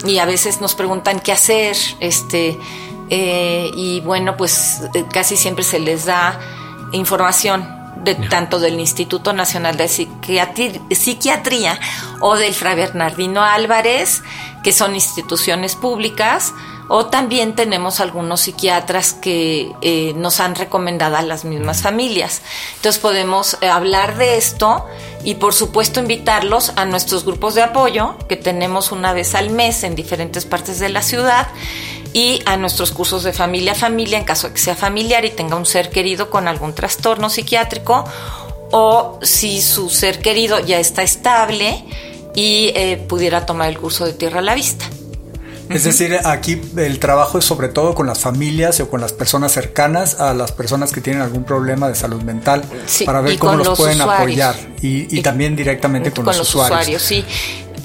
y 0.04 0.18
a 0.18 0.24
veces 0.24 0.60
nos 0.60 0.74
preguntan 0.74 1.20
qué 1.20 1.30
hacer, 1.30 1.76
este, 2.00 2.58
eh, 3.10 3.70
y 3.74 4.00
bueno, 4.00 4.36
pues 4.36 4.82
eh, 4.94 5.04
casi 5.12 5.36
siempre 5.36 5.64
se 5.64 5.80
les 5.80 6.06
da 6.06 6.38
información 6.92 7.68
de, 7.96 8.14
tanto 8.14 8.60
del 8.60 8.78
Instituto 8.78 9.32
Nacional 9.32 9.76
de 9.76 9.88
Psiquiatría, 9.88 11.80
o 12.20 12.36
del 12.36 12.54
Fra 12.54 12.76
Bernardino 12.76 13.42
Álvarez, 13.42 14.22
que 14.62 14.72
son 14.72 14.94
instituciones 14.94 15.74
públicas, 15.74 16.54
o 16.88 17.06
también 17.06 17.54
tenemos 17.54 18.00
algunos 18.00 18.40
psiquiatras 18.42 19.12
que 19.12 19.72
eh, 19.80 20.12
nos 20.16 20.40
han 20.40 20.54
recomendado 20.54 21.16
a 21.16 21.22
las 21.22 21.44
mismas 21.44 21.82
familias. 21.82 22.42
Entonces 22.76 23.00
podemos 23.00 23.56
hablar 23.62 24.16
de 24.16 24.36
esto 24.36 24.86
y 25.22 25.36
por 25.36 25.54
supuesto 25.54 26.00
invitarlos 26.00 26.72
a 26.76 26.84
nuestros 26.86 27.24
grupos 27.24 27.54
de 27.54 27.62
apoyo 27.62 28.16
que 28.28 28.36
tenemos 28.36 28.90
una 28.90 29.12
vez 29.12 29.36
al 29.36 29.50
mes 29.50 29.84
en 29.84 29.94
diferentes 29.94 30.46
partes 30.46 30.80
de 30.80 30.88
la 30.88 31.02
ciudad 31.02 31.46
y 32.12 32.42
a 32.46 32.56
nuestros 32.56 32.92
cursos 32.92 33.22
de 33.22 33.32
familia 33.32 33.72
a 33.72 33.74
familia 33.74 34.18
en 34.18 34.24
caso 34.24 34.48
de 34.48 34.54
que 34.54 34.60
sea 34.60 34.74
familiar 34.74 35.24
y 35.24 35.30
tenga 35.30 35.56
un 35.56 35.66
ser 35.66 35.90
querido 35.90 36.30
con 36.30 36.48
algún 36.48 36.74
trastorno 36.74 37.30
psiquiátrico 37.30 38.04
o 38.72 39.18
si 39.22 39.60
su 39.60 39.90
ser 39.90 40.20
querido 40.20 40.60
ya 40.60 40.78
está 40.78 41.02
estable 41.02 41.84
y 42.34 42.72
eh, 42.74 43.04
pudiera 43.08 43.46
tomar 43.46 43.68
el 43.68 43.78
curso 43.78 44.04
de 44.04 44.12
tierra 44.12 44.38
a 44.40 44.42
la 44.42 44.54
vista. 44.54 44.86
Es 45.68 45.84
decir, 45.84 46.18
aquí 46.24 46.60
el 46.76 46.98
trabajo 46.98 47.38
es 47.38 47.44
sobre 47.44 47.68
todo 47.68 47.94
con 47.94 48.08
las 48.08 48.18
familias 48.18 48.80
o 48.80 48.90
con 48.90 49.00
las 49.00 49.12
personas 49.12 49.52
cercanas 49.52 50.18
a 50.18 50.34
las 50.34 50.50
personas 50.50 50.90
que 50.90 51.00
tienen 51.00 51.22
algún 51.22 51.44
problema 51.44 51.88
de 51.88 51.94
salud 51.94 52.22
mental 52.22 52.64
para 53.06 53.20
ver 53.20 53.38
cómo 53.38 53.54
los, 53.54 53.78
pueden 53.78 54.00
apoyar 54.00 54.56
y, 54.82 55.22
también 55.22 55.54
directamente 55.54 56.10
con, 56.10 56.24
los, 56.24 56.40
usuarios. 56.40 57.00
Sí, 57.00 57.24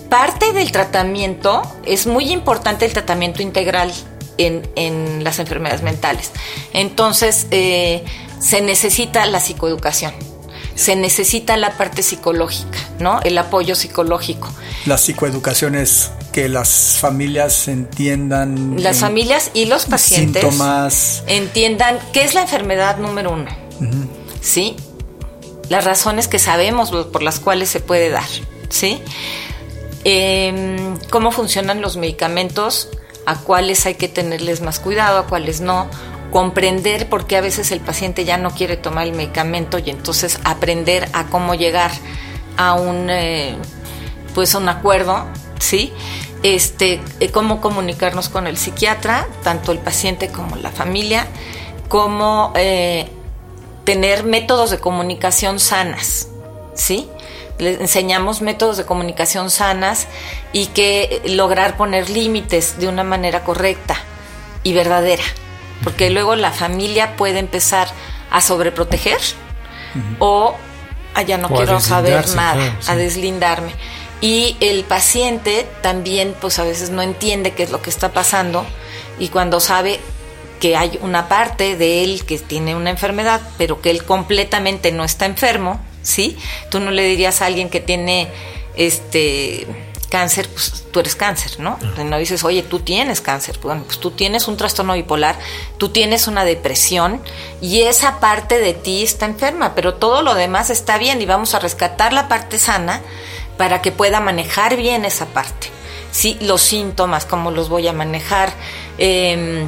parte 0.09 0.51
del 0.51 0.71
tratamiento 0.71 1.61
es 1.85 2.07
muy 2.07 2.31
importante 2.31 2.85
el 2.85 2.93
tratamiento 2.93 3.43
integral 3.43 3.91
en, 4.37 5.23
las 5.23 5.39
enfermedades 5.39 5.81
mentales. 5.81 6.31
Entonces, 6.73 7.47
eh, 7.51 8.03
se 8.39 8.61
necesita 8.61 9.25
la 9.25 9.39
psicoeducación 9.39 10.13
se 10.75 10.97
necesita 10.97 11.55
la 11.55 11.77
parte 11.77 12.03
psicológica, 12.03 12.77
¿no? 12.99 13.21
El 13.21 13.37
apoyo 13.37 13.75
psicológico. 13.75 14.49
La 14.85 14.97
psicoeducación 14.97 15.75
es 15.75 16.11
que 16.33 16.49
las 16.49 16.97
familias 16.99 17.69
entiendan. 17.69 18.83
Las 18.83 18.99
familias 18.99 19.51
y 19.53 19.65
los 19.65 19.85
pacientes 19.85 20.41
síntomas. 20.43 21.23
entiendan 21.27 21.97
qué 22.11 22.23
es 22.23 22.33
la 22.33 22.41
enfermedad 22.41 22.97
número 22.97 23.31
uno. 23.31 23.49
¿Sí? 24.41 24.75
Las 25.69 25.85
razones 25.85 26.27
que 26.27 26.39
sabemos 26.39 26.91
por 26.91 27.23
las 27.23 27.39
cuales 27.39 27.69
se 27.69 27.79
puede 27.79 28.09
dar. 28.09 28.27
¿Sí? 28.69 29.01
Em, 30.03 30.99
cómo 31.09 31.31
funcionan 31.31 31.81
los 31.81 31.95
medicamentos, 31.95 32.89
a 33.25 33.35
cuáles 33.35 33.85
hay 33.85 33.95
que 33.95 34.07
tenerles 34.07 34.61
más 34.61 34.79
cuidado, 34.79 35.19
a 35.19 35.27
cuáles 35.27 35.61
no 35.61 35.87
comprender 36.31 37.07
por 37.07 37.27
qué 37.27 37.37
a 37.37 37.41
veces 37.41 37.71
el 37.71 37.79
paciente 37.79 38.25
ya 38.25 38.37
no 38.37 38.51
quiere 38.51 38.77
tomar 38.77 39.07
el 39.07 39.13
medicamento 39.13 39.79
y 39.79 39.89
entonces 39.89 40.39
aprender 40.43 41.07
a 41.13 41.27
cómo 41.27 41.55
llegar 41.55 41.91
a 42.57 42.73
un 42.73 43.09
eh, 43.09 43.55
pues 44.33 44.53
un 44.53 44.67
acuerdo, 44.67 45.25
¿sí? 45.59 45.93
Este, 46.43 47.01
eh, 47.19 47.31
cómo 47.31 47.61
comunicarnos 47.61 48.29
con 48.29 48.47
el 48.47 48.57
psiquiatra, 48.57 49.27
tanto 49.43 49.71
el 49.71 49.79
paciente 49.79 50.27
como 50.27 50.57
la 50.57 50.71
familia, 50.71 51.25
cómo 51.87 52.51
eh, 52.55 53.09
tener 53.85 54.25
métodos 54.25 54.71
de 54.71 54.79
comunicación 54.79 55.59
sanas, 55.59 56.27
¿sí? 56.73 57.09
Le 57.57 57.75
enseñamos 57.81 58.41
métodos 58.41 58.77
de 58.77 58.85
comunicación 58.85 59.49
sanas 59.49 60.07
y 60.51 60.67
que 60.67 61.21
lograr 61.25 61.77
poner 61.77 62.09
límites 62.09 62.79
de 62.79 62.87
una 62.87 63.03
manera 63.03 63.43
correcta 63.43 63.95
y 64.63 64.73
verdadera. 64.73 65.23
Porque 65.83 66.09
luego 66.09 66.35
la 66.35 66.51
familia 66.51 67.15
puede 67.15 67.39
empezar 67.39 67.87
a 68.31 68.41
sobreproteger 68.41 69.19
o 70.19 70.55
ah, 71.13 71.21
ya 71.21 71.37
no 71.37 71.49
quiero 71.49 71.79
saber 71.79 72.27
nada, 72.35 72.77
a 72.87 72.95
deslindarme. 72.95 73.71
Y 74.21 74.57
el 74.59 74.83
paciente 74.83 75.67
también 75.81 76.35
pues 76.39 76.59
a 76.59 76.63
veces 76.63 76.89
no 76.89 77.01
entiende 77.01 77.51
qué 77.51 77.63
es 77.63 77.71
lo 77.71 77.81
que 77.81 77.89
está 77.89 78.11
pasando 78.11 78.65
y 79.19 79.29
cuando 79.29 79.59
sabe 79.59 79.99
que 80.59 80.75
hay 80.75 80.97
una 81.01 81.27
parte 81.27 81.75
de 81.75 82.03
él 82.03 82.25
que 82.25 82.39
tiene 82.39 82.75
una 82.75 82.89
enfermedad, 82.89 83.41
pero 83.57 83.81
que 83.81 83.91
él 83.91 84.03
completamente 84.03 84.91
no 84.91 85.03
está 85.03 85.25
enfermo, 85.25 85.79
¿sí? 86.05 86.37
Tú 86.69 86.79
no 86.79 86.91
le 86.91 87.03
dirías 87.03 87.41
a 87.41 87.47
alguien 87.47 87.69
que 87.69 87.81
tiene 87.81 88.29
este 88.75 89.67
cáncer, 90.09 90.47
pues 90.47 90.85
tú 90.91 90.99
eres 91.01 91.15
cáncer, 91.15 91.59
¿no? 91.59 91.77
No 91.97 92.17
dices, 92.17 92.43
oye, 92.43 92.63
tú 92.63 92.79
tienes 92.79 93.19
cáncer, 93.19 93.59
bueno, 93.61 93.83
pues 93.85 93.99
tú 93.99 94.11
tienes 94.11 94.47
un 94.47 94.55
trastorno 94.55 94.93
bipolar, 94.93 95.37
tú 95.77 95.89
tienes 95.89 96.27
una 96.27 96.45
depresión 96.45 97.21
y 97.59 97.81
esa 97.81 98.19
parte 98.19 98.59
de 98.59 98.73
ti 98.73 99.03
está 99.03 99.25
enferma, 99.25 99.75
pero 99.75 99.95
todo 99.95 100.21
lo 100.21 100.35
demás 100.35 100.69
está 100.69 100.97
bien 100.97 101.21
y 101.21 101.25
vamos 101.25 101.53
a 101.53 101.59
rescatar 101.59 102.13
la 102.13 102.29
parte 102.29 102.59
sana 102.59 103.01
para 103.57 103.81
que 103.81 103.91
pueda 103.91 104.19
manejar 104.21 104.77
bien 104.77 105.05
esa 105.05 105.25
parte. 105.25 105.67
Sí, 106.11 106.37
los 106.39 106.61
síntomas, 106.61 107.25
cómo 107.25 107.51
los 107.51 107.67
voy 107.67 107.87
a 107.87 107.93
manejar, 107.93 108.53
em, 108.97 109.67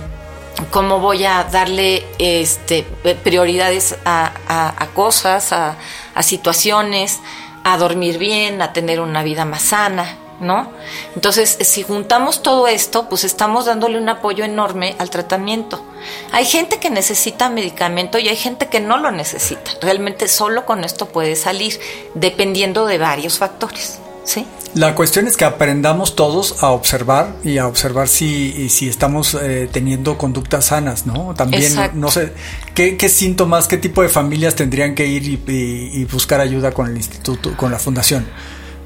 cómo 0.72 1.00
voy 1.00 1.26
a 1.26 1.44
darle 1.44 2.06
este, 2.20 2.84
prioridades 3.24 3.98
a, 4.06 4.88
cosas, 4.94 5.52
a, 5.52 5.76
a 6.18 6.24
situaciones, 6.24 7.20
a 7.64 7.78
dormir 7.78 8.18
bien, 8.18 8.62
a 8.62 8.74
tener 8.74 9.00
una 9.00 9.22
vida 9.22 9.46
más 9.46 9.62
sana, 9.62 10.18
¿no? 10.40 10.72
Entonces, 11.14 11.58
si 11.62 11.84
juntamos 11.84 12.42
todo 12.42 12.68
esto, 12.68 13.08
pues 13.08 13.24
estamos 13.24 13.66
dándole 13.66 14.00
un 14.00 14.10
apoyo 14.10 14.44
enorme 14.44 14.96
al 14.98 15.12
tratamiento. 15.12 15.84
Hay 16.32 16.46
gente 16.46 16.80
que 16.80 16.90
necesita 16.90 17.50
medicamento 17.50 18.18
y 18.18 18.30
hay 18.30 18.36
gente 18.36 18.68
que 18.68 18.80
no 18.80 18.98
lo 18.98 19.12
necesita. 19.12 19.72
Realmente 19.82 20.28
solo 20.28 20.66
con 20.66 20.84
esto 20.84 21.08
puede 21.08 21.36
salir, 21.36 21.80
dependiendo 22.16 22.88
de 22.88 22.98
varios 22.98 23.38
factores. 23.38 24.00
¿Sí? 24.28 24.46
La 24.74 24.94
cuestión 24.94 25.26
es 25.26 25.38
que 25.38 25.46
aprendamos 25.46 26.18
todos 26.18 26.62
a 26.62 26.72
observar 26.72 27.34
y 27.46 27.60
a 27.60 27.66
observar 27.66 28.10
si, 28.10 28.68
si 28.68 28.90
estamos 28.90 29.34
eh, 29.42 29.70
teniendo 29.72 30.18
conductas 30.18 30.66
sanas, 30.66 31.06
¿no? 31.06 31.34
También, 31.34 31.74
no 31.94 32.12
sé, 32.12 32.34
¿qué, 32.76 33.10
síntomas, 33.10 33.70
qué 33.70 33.78
tipo 33.78 34.02
de 34.02 34.10
familias 34.10 34.56
tendrían 34.56 34.96
que 34.96 35.08
ir 35.08 35.24
y 35.48 36.06
buscar 36.06 36.42
ayuda 36.42 36.74
con 36.74 36.88
el 36.88 36.98
instituto, 36.98 37.56
con 37.56 37.72
la 37.72 37.80
fundación? 37.80 38.28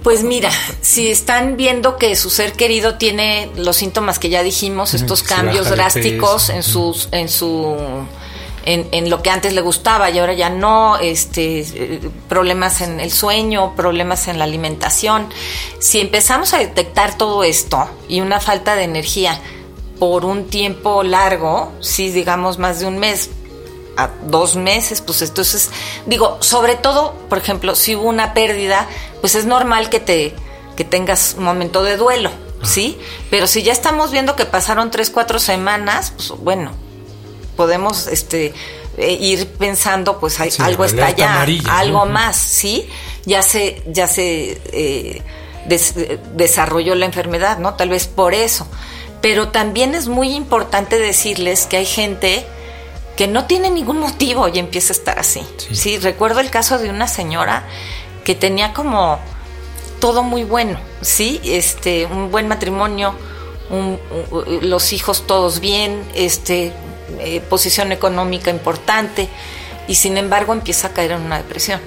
Pues 0.04 0.24
mira, 0.24 0.50
si 0.82 1.10
están 1.10 1.58
viendo 1.58 1.98
que 1.98 2.16
su 2.16 2.32
ser 2.32 2.54
querido 2.54 2.96
tiene 2.96 3.52
los 3.56 3.78
síntomas 3.78 4.18
que 4.18 4.30
ya 4.30 4.42
dijimos, 4.42 4.96
estos 4.96 5.22
cambios 5.22 5.70
drásticos 5.70 6.50
en 6.50 6.64
sus, 6.64 7.08
en 7.12 7.30
su 7.30 7.76
en, 8.66 8.88
en, 8.92 9.10
lo 9.10 9.22
que 9.22 9.30
antes 9.30 9.54
le 9.54 9.62
gustaba 9.62 10.10
y 10.10 10.20
ahora 10.20 10.34
ya 10.34 10.50
no, 10.50 10.98
este, 10.98 12.02
problemas 12.30 12.82
en 12.82 13.00
el 13.00 13.12
sueño, 13.12 13.76
problemas 13.76 14.28
en 14.28 14.40
la 14.40 14.46
alimentación. 14.46 15.30
Si 15.80 16.00
empezamos 16.00 16.54
a 16.54 16.60
detectar 16.60 17.18
todo 17.18 17.44
esto 17.44 17.90
y 18.08 18.22
una 18.22 18.40
falta 18.40 18.76
de 18.76 18.84
energía 18.84 19.40
por 20.00 20.26
un 20.26 20.48
tiempo 20.48 21.04
largo, 21.04 21.72
si 21.80 22.10
digamos 22.10 22.58
más 22.58 22.80
de 22.80 22.88
un 22.88 23.00
mes, 23.00 23.30
a 23.98 24.10
dos 24.26 24.56
meses, 24.56 25.02
pues 25.02 25.22
entonces, 25.22 25.70
digo, 26.06 26.38
sobre 26.40 26.76
todo, 26.76 27.14
por 27.30 27.38
ejemplo, 27.38 27.76
si 27.76 27.96
hubo 27.96 28.08
una 28.08 28.34
pérdida, 28.34 28.88
pues 29.20 29.36
es 29.36 29.46
normal 29.46 29.90
que 29.90 30.00
te 30.00 30.34
que 30.76 30.86
tengas 30.86 31.36
un 31.38 31.44
momento 31.44 31.84
de 31.84 31.98
duelo, 31.98 32.32
¿sí? 32.64 32.98
Pero 33.30 33.46
si 33.46 33.62
ya 33.62 33.74
estamos 33.74 34.12
viendo 34.12 34.36
que 34.36 34.46
pasaron 34.46 34.90
tres, 34.90 35.10
cuatro 35.10 35.38
semanas, 35.38 36.14
pues 36.16 36.30
bueno, 36.40 36.72
podemos 37.56 38.08
este 38.08 38.54
eh, 38.98 39.18
ir 39.20 39.48
pensando, 39.48 40.20
pues 40.20 40.40
hay, 40.40 40.52
algo 40.60 40.86
está 40.86 41.12
ya, 41.12 41.46
algo 41.70 42.06
más, 42.06 42.36
¿sí? 42.36 42.90
Ya 43.26 43.42
se, 43.42 43.82
ya 43.88 44.08
se 44.08 44.60
eh, 44.74 45.22
desarrolló 46.36 46.96
la 46.96 47.06
enfermedad, 47.06 47.58
¿no? 47.60 47.76
Tal 47.76 47.90
vez 47.90 48.08
por 48.08 48.34
eso. 48.34 48.68
Pero 49.22 49.50
también 49.50 49.96
es 49.96 50.08
muy 50.08 50.34
importante 50.34 51.00
decirles 51.00 51.68
que 51.68 51.78
hay 51.78 51.86
gente 51.86 52.46
que 53.16 53.28
no 53.28 53.46
tiene 53.46 53.70
ningún 53.70 54.00
motivo 54.00 54.48
y 54.48 54.58
empieza 54.60 54.94
a 54.94 54.98
estar 54.98 55.20
así. 55.20 55.42
Sí. 55.72 55.98
recuerdo 56.00 56.40
el 56.40 56.50
caso 56.50 56.80
de 56.80 56.90
una 56.90 57.08
señora 57.08 57.64
que 58.24 58.36
tenía 58.36 58.74
como 58.74 59.20
todo 60.00 60.24
muy 60.24 60.44
bueno, 60.44 60.80
sí, 61.02 61.40
este, 61.44 62.08
un 62.08 62.32
buen 62.32 62.48
matrimonio, 62.48 63.14
los 64.62 64.92
hijos 64.92 65.28
todos 65.28 65.60
bien, 65.60 66.04
este, 66.16 66.74
eh, 67.20 67.42
posición 67.50 67.92
económica 67.92 68.50
importante, 68.50 69.28
y 69.88 69.96
sin 69.96 70.18
embargo 70.18 70.54
empieza 70.54 70.88
a 70.88 70.94
caer 70.94 71.12
en 71.12 71.22
una 71.22 71.38
depresión. 71.38 71.82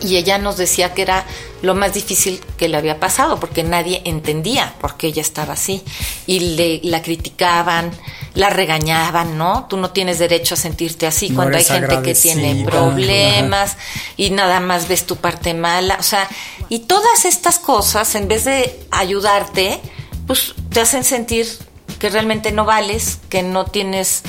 Y 0.00 0.16
ella 0.16 0.38
nos 0.38 0.56
decía 0.56 0.94
que 0.94 1.02
era 1.02 1.24
lo 1.60 1.74
más 1.74 1.92
difícil 1.92 2.40
que 2.56 2.68
le 2.68 2.76
había 2.76 3.00
pasado, 3.00 3.40
porque 3.40 3.64
nadie 3.64 4.00
entendía 4.04 4.74
por 4.80 4.96
qué 4.96 5.08
ella 5.08 5.22
estaba 5.22 5.54
así. 5.54 5.82
Y 6.26 6.40
le, 6.56 6.80
la 6.84 7.02
criticaban, 7.02 7.90
la 8.34 8.48
regañaban, 8.48 9.36
¿no? 9.36 9.66
Tú 9.68 9.76
no 9.76 9.90
tienes 9.90 10.20
derecho 10.20 10.54
a 10.54 10.56
sentirte 10.56 11.06
así 11.06 11.30
cuando 11.30 11.56
hay 11.56 11.64
gente 11.64 12.00
que 12.02 12.14
tiene 12.14 12.64
problemas 12.64 13.76
y 14.16 14.30
nada 14.30 14.60
más 14.60 14.86
ves 14.86 15.04
tu 15.04 15.16
parte 15.16 15.52
mala. 15.54 15.96
O 15.98 16.04
sea, 16.04 16.28
y 16.68 16.80
todas 16.80 17.24
estas 17.24 17.58
cosas, 17.58 18.14
en 18.14 18.28
vez 18.28 18.44
de 18.44 18.78
ayudarte, 18.92 19.80
pues 20.28 20.54
te 20.70 20.80
hacen 20.80 21.02
sentir 21.02 21.48
que 21.98 22.10
realmente 22.10 22.52
no 22.52 22.64
vales, 22.64 23.18
que 23.28 23.42
no 23.42 23.64
tienes 23.64 24.22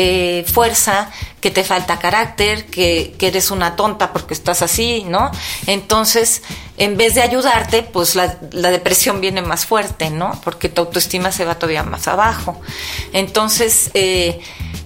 eh, 0.00 0.44
fuerza, 0.46 1.10
que 1.40 1.50
te 1.50 1.64
falta 1.64 1.98
carácter, 1.98 2.66
que, 2.66 3.16
eres 3.20 3.50
una 3.50 3.74
tonta 3.74 4.12
porque 4.12 4.32
estás 4.32 4.62
así, 4.62 5.04
¿no? 5.08 5.32
Entonces, 5.66 6.42
en 6.76 6.96
vez 6.96 7.16
de 7.16 7.22
ayudarte, 7.22 7.82
pues 7.82 8.14
la, 8.14 8.28
depresión 8.52 9.20
viene 9.20 9.42
más 9.42 9.66
fuerte, 9.66 10.10
¿no? 10.10 10.40
Porque 10.44 10.68
tu 10.68 10.82
autoestima 10.82 11.32
se 11.32 11.44
va 11.44 11.56
todavía 11.56 11.82
más 11.82 12.06
abajo. 12.06 12.60
Entonces, 13.12 13.90
eh, 13.94 14.40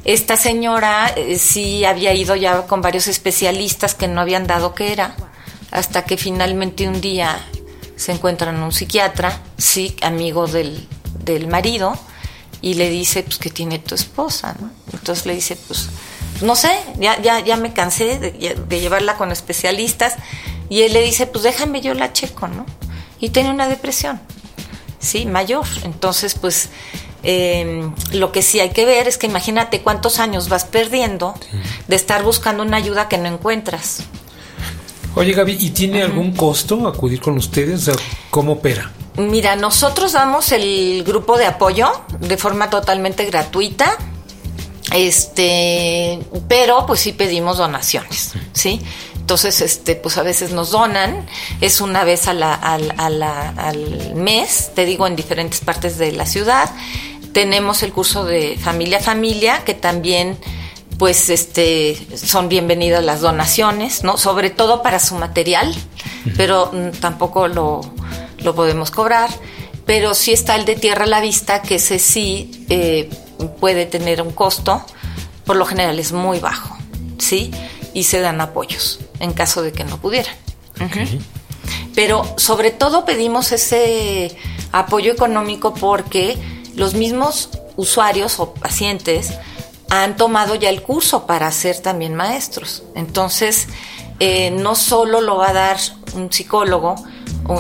esta 0.07 0.39
señora 0.39 1.13
eh, 1.15 1.37
sí 1.39 1.85
había 1.85 2.15
ido 2.15 2.35
ya 2.35 2.63
con 2.67 2.81
varios 2.81 3.07
especialistas 3.07 3.95
que 3.95 4.09
no 4.09 4.23
habían 4.23 4.47
dado 4.47 4.75
que 4.75 4.93
era, 4.93 5.15
hasta 5.73 6.07
que 6.07 6.17
finalmente 6.17 6.89
un 6.89 7.03
día 7.03 7.39
se 7.97 8.13
encuentran 8.13 8.63
un 8.63 8.73
psiquiatra, 8.73 9.43
sí, 9.59 9.95
amigo 10.01 10.47
del, 10.47 10.89
del 11.25 11.49
marido, 11.49 11.99
y 12.63 12.75
le 12.75 12.89
dice 12.89 13.25
pues 13.25 13.39
que 13.39 13.51
tiene 13.51 13.81
tu 13.81 13.95
esposa, 13.95 14.55
¿no? 14.61 14.71
Entonces 14.93 15.27
le 15.27 15.35
dice, 15.35 15.57
pues, 15.67 15.89
no 16.41 16.57
sé, 16.57 16.71
ya, 16.99 17.21
ya, 17.21 17.41
ya 17.41 17.57
me 17.57 17.73
cansé 17.73 18.19
de, 18.19 18.81
llevarla 18.81 19.17
con 19.17 19.33
especialistas, 19.33 20.15
y 20.71 20.83
él 20.83 20.93
le 20.93 21.03
dice, 21.03 21.27
pues 21.27 21.43
déjame 21.43 21.81
yo 21.81 21.93
la 21.93 22.13
checo, 22.13 22.49
¿no? 22.49 22.65
Y 23.21 23.31
tiene 23.31 23.51
una 23.51 23.69
depresión, 23.69 24.21
sí, 25.01 25.27
mayor. 25.27 25.67
Entonces, 25.85 26.35
pues, 26.35 26.71
em, 27.25 27.93
lo 28.13 28.33
que 28.33 28.43
sí 28.43 28.61
hay 28.61 28.71
que 28.71 28.87
ver 28.87 29.09
es 29.09 29.19
que 29.19 29.27
imagínate 29.27 29.83
cuántos 29.83 30.19
años 30.19 30.49
vas 30.49 30.65
perdiendo 30.65 31.35
de 31.89 31.97
estar 31.97 32.23
buscando 32.23 32.63
una 32.63 32.79
ayuda 32.79 33.09
que 33.09 33.19
no 33.19 33.27
encuentras. 33.29 34.05
Oye 35.15 35.33
Gaby, 35.33 35.59
¿y 35.61 35.71
tiene 35.71 36.03
algún 36.03 36.33
costo 36.33 36.89
acudir 36.89 37.21
con 37.21 37.37
ustedes? 37.37 37.91
¿Cómo 38.31 38.53
opera? 38.53 38.91
Mira, 39.17 39.57
nosotros 39.57 40.13
damos 40.13 40.53
el 40.53 41.05
grupo 41.05 41.37
de 41.37 41.47
apoyo 41.47 41.93
de 42.19 42.37
forma 42.37 42.71
totalmente 42.71 43.27
gratuita. 43.27 43.97
Este, 44.93 46.21
pero 46.49 46.85
pues 46.87 47.01
sí 47.01 47.13
pedimos 47.13 47.57
donaciones, 47.59 48.33
¿sí? 48.53 48.81
Entonces, 49.17 49.61
este, 49.61 49.95
pues 49.95 50.19
a 50.19 50.23
veces 50.23 50.51
nos 50.51 50.71
donan, 50.71 51.27
es 51.61 51.81
una 51.81 52.05
vez 52.05 52.27
al 52.27 52.43
mes, 54.15 54.73
te 54.75 54.85
digo, 54.85 55.07
en 55.07 55.17
diferentes 55.17 55.61
partes 55.61 55.97
de 55.97 56.13
la 56.13 56.27
ciudad. 56.27 56.71
Tenemos 57.33 57.83
el 57.83 57.93
curso 57.93 58.25
de 58.25 58.59
familia 58.59 58.99
a 58.99 59.01
familia, 59.01 59.65
que 59.65 59.75
también 59.75 60.39
pues 60.99 61.31
este 61.31 61.97
son 62.17 62.49
bienvenidas 62.49 63.03
las 63.03 63.21
donaciones, 63.21 64.05
¿no? 64.05 64.19
Sobre 64.19 64.51
todo 64.51 64.83
para 64.83 64.99
su 64.99 65.15
material, 65.15 65.75
pero 66.37 66.71
mm, 66.73 66.99
tampoco 67.01 67.49
lo, 67.49 67.81
lo, 68.43 68.55
podemos 68.55 68.91
cobrar. 68.91 69.31
Pero 69.87 70.15
sí 70.15 70.33
está 70.33 70.55
el 70.55 70.65
de 70.65 70.77
tierra 70.77 71.05
a 71.05 71.09
la 71.09 71.21
vista, 71.21 71.63
que 71.63 71.77
ese 71.77 71.99
sí 71.99 72.67
eh, 72.69 73.11
puede 73.61 73.87
tener 73.87 74.23
un 74.23 74.31
costo, 74.31 74.85
por 75.45 75.57
lo 75.57 75.67
general 75.67 75.99
es 75.99 76.13
muy 76.13 76.39
bajo, 76.39 76.77
¿sí? 77.19 77.51
Y 77.93 78.05
se 78.05 78.21
dan 78.21 78.41
apoyos 78.41 79.01
en 79.19 79.33
caso 79.33 79.63
de 79.63 79.73
que 79.73 79.85
no 79.85 79.99
pudieran. 79.99 80.35
Pero 81.95 82.25
sobre 82.37 82.71
todo 82.71 83.05
pedimos 83.05 83.53
ese 83.53 84.37
apoyo 84.73 85.13
económico 85.13 85.75
porque 85.75 86.39
los 86.75 86.95
mismos 86.95 87.51
usuarios 87.77 88.41
o 88.41 88.55
pacientes 88.55 89.33
han 89.91 90.17
tomado 90.17 90.55
ya 90.55 90.71
el 90.71 90.83
curso 90.83 91.27
para 91.27 91.51
ser 91.53 91.81
también 91.81 92.15
maestros. 92.15 92.83
Entonces, 92.95 93.69
eh, 94.25 94.53
no 94.53 94.77
solo 94.77 95.21
lo 95.21 95.39
va 95.39 95.51
a 95.51 95.53
dar 95.53 95.79
un 96.15 96.33
psicólogo, 96.33 96.95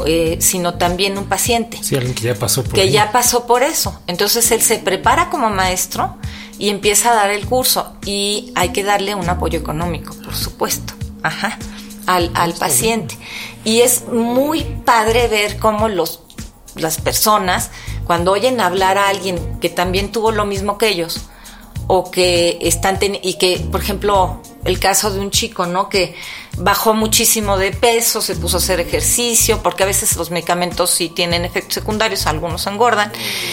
eh, 0.07 0.37
sino 0.40 0.75
también 0.75 1.18
un 1.18 1.25
paciente. 1.25 1.77
Sí, 1.83 1.96
alguien 1.96 2.14
que 2.14 2.22
ya 2.22 2.37
pasó 2.37 2.62
por 2.62 2.72
Que 2.72 2.88
ya 2.88 3.11
pasó 3.11 3.48
por 3.48 3.64
eso. 3.64 4.01
Entonces, 4.07 4.48
él 4.53 4.62
se 4.62 4.79
prepara 4.79 5.29
como 5.29 5.51
maestro 5.51 6.18
y 6.61 6.68
empieza 6.68 7.11
a 7.11 7.16
dar 7.16 7.31
el 7.33 7.46
curso. 7.46 7.96
Y 8.07 8.53
hay 8.55 8.68
que 8.68 8.85
darle 8.85 9.16
un 9.16 9.29
apoyo 9.29 9.59
económico, 9.59 10.14
por 10.22 10.37
supuesto. 10.37 10.94
Ajá. 11.25 11.59
Al, 12.07 12.31
al 12.35 12.53
paciente. 12.53 13.18
Y 13.64 13.81
es 13.81 14.07
muy 14.07 14.62
padre 14.62 15.27
ver 15.27 15.59
cómo 15.59 15.88
los, 15.88 16.20
las 16.77 17.01
personas, 17.01 17.72
cuando 18.07 18.31
oyen 18.31 18.61
hablar 18.61 18.98
a 18.98 19.09
alguien 19.09 19.59
que 19.59 19.68
también 19.68 20.12
tuvo 20.12 20.31
lo 20.31 20.44
mismo 20.44 20.79
que 20.79 20.90
ellos, 20.90 21.22
o 21.88 22.11
que 22.11 22.59
están 22.62 22.98
y 23.01 23.35
que 23.35 23.59
por 23.70 23.81
ejemplo 23.81 24.41
el 24.64 24.79
caso 24.79 25.11
de 25.11 25.20
un 25.20 25.31
chico 25.31 25.66
no 25.66 25.88
que 25.88 26.14
bajó 26.59 26.94
muchísimo 26.94 27.57
de 27.57 27.72
peso 27.72 28.20
se 28.20 28.37
puso 28.37 28.59
a 28.59 28.61
hacer 28.61 28.79
ejercicio 28.79 29.62
porque 29.62 29.83
a 29.83 29.87
veces 29.87 30.16
los 30.16 30.31
medicamentos 30.31 30.90
sí 30.90 31.09
tienen 31.09 31.44
efectos 31.44 31.75
secundarios 31.75 32.27
algunos 32.27 32.66
engordan. 32.66 33.11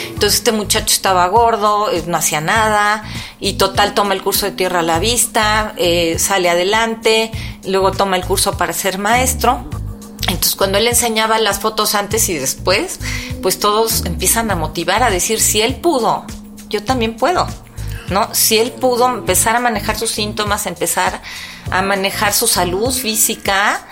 Entonces 0.07 0.39
este 0.39 0.51
muchacho 0.51 0.93
estaba 0.93 1.27
gordo 1.27 1.91
eh, 1.91 2.03
no 2.05 2.17
hacía 2.17 2.41
nada 2.41 3.03
y 3.39 3.53
total 3.53 3.93
toma 3.93 4.13
el 4.13 4.21
curso 4.21 4.45
de 4.45 4.51
tierra 4.51 4.79
a 4.79 4.83
la 4.83 4.99
vista 4.99 5.73
eh, 5.77 6.17
sale 6.19 6.49
adelante 6.49 7.31
luego 7.65 7.91
toma 7.91 8.15
el 8.15 8.25
curso 8.25 8.57
para 8.57 8.73
ser 8.73 8.97
maestro. 8.97 9.65
Entonces 10.27 10.55
cuando 10.55 10.77
él 10.77 10.87
enseñaba 10.87 11.39
las 11.39 11.59
fotos 11.59 11.95
antes 11.95 12.29
y 12.29 12.35
después 12.35 12.99
pues 13.41 13.57
todos 13.59 14.05
empiezan 14.05 14.51
a 14.51 14.55
motivar 14.55 15.01
a 15.01 15.09
decir 15.09 15.39
si 15.39 15.61
él 15.61 15.75
pudo 15.77 16.25
yo 16.69 16.83
también 16.83 17.15
puedo 17.15 17.47
¿no? 18.09 18.33
Si 18.33 18.57
él 18.57 18.71
pudo 18.71 19.07
empezar 19.07 19.55
a 19.55 19.59
manejar 19.59 19.97
sus 19.97 20.11
síntomas, 20.11 20.65
empezar 20.65 21.21
a 21.71 21.81
manejar 21.81 22.33
su 22.33 22.47
salud 22.47 22.91
física, 22.91 23.85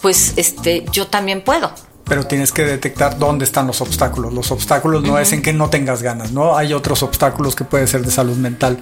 pues 0.00 0.34
este, 0.36 0.84
yo 0.92 1.06
también 1.06 1.42
puedo 1.42 1.72
pero 2.12 2.26
tienes 2.26 2.52
que 2.52 2.66
detectar 2.66 3.18
dónde 3.18 3.46
están 3.46 3.66
los 3.66 3.80
obstáculos. 3.80 4.34
Los 4.34 4.50
obstáculos 4.50 5.02
no 5.02 5.18
es 5.18 5.32
en 5.32 5.40
que 5.40 5.54
no 5.54 5.70
tengas 5.70 6.02
ganas, 6.02 6.30
¿no? 6.30 6.58
Hay 6.58 6.74
otros 6.74 7.02
obstáculos 7.02 7.56
que 7.56 7.64
puede 7.64 7.86
ser 7.86 8.04
de 8.04 8.10
salud 8.10 8.36
mental. 8.36 8.76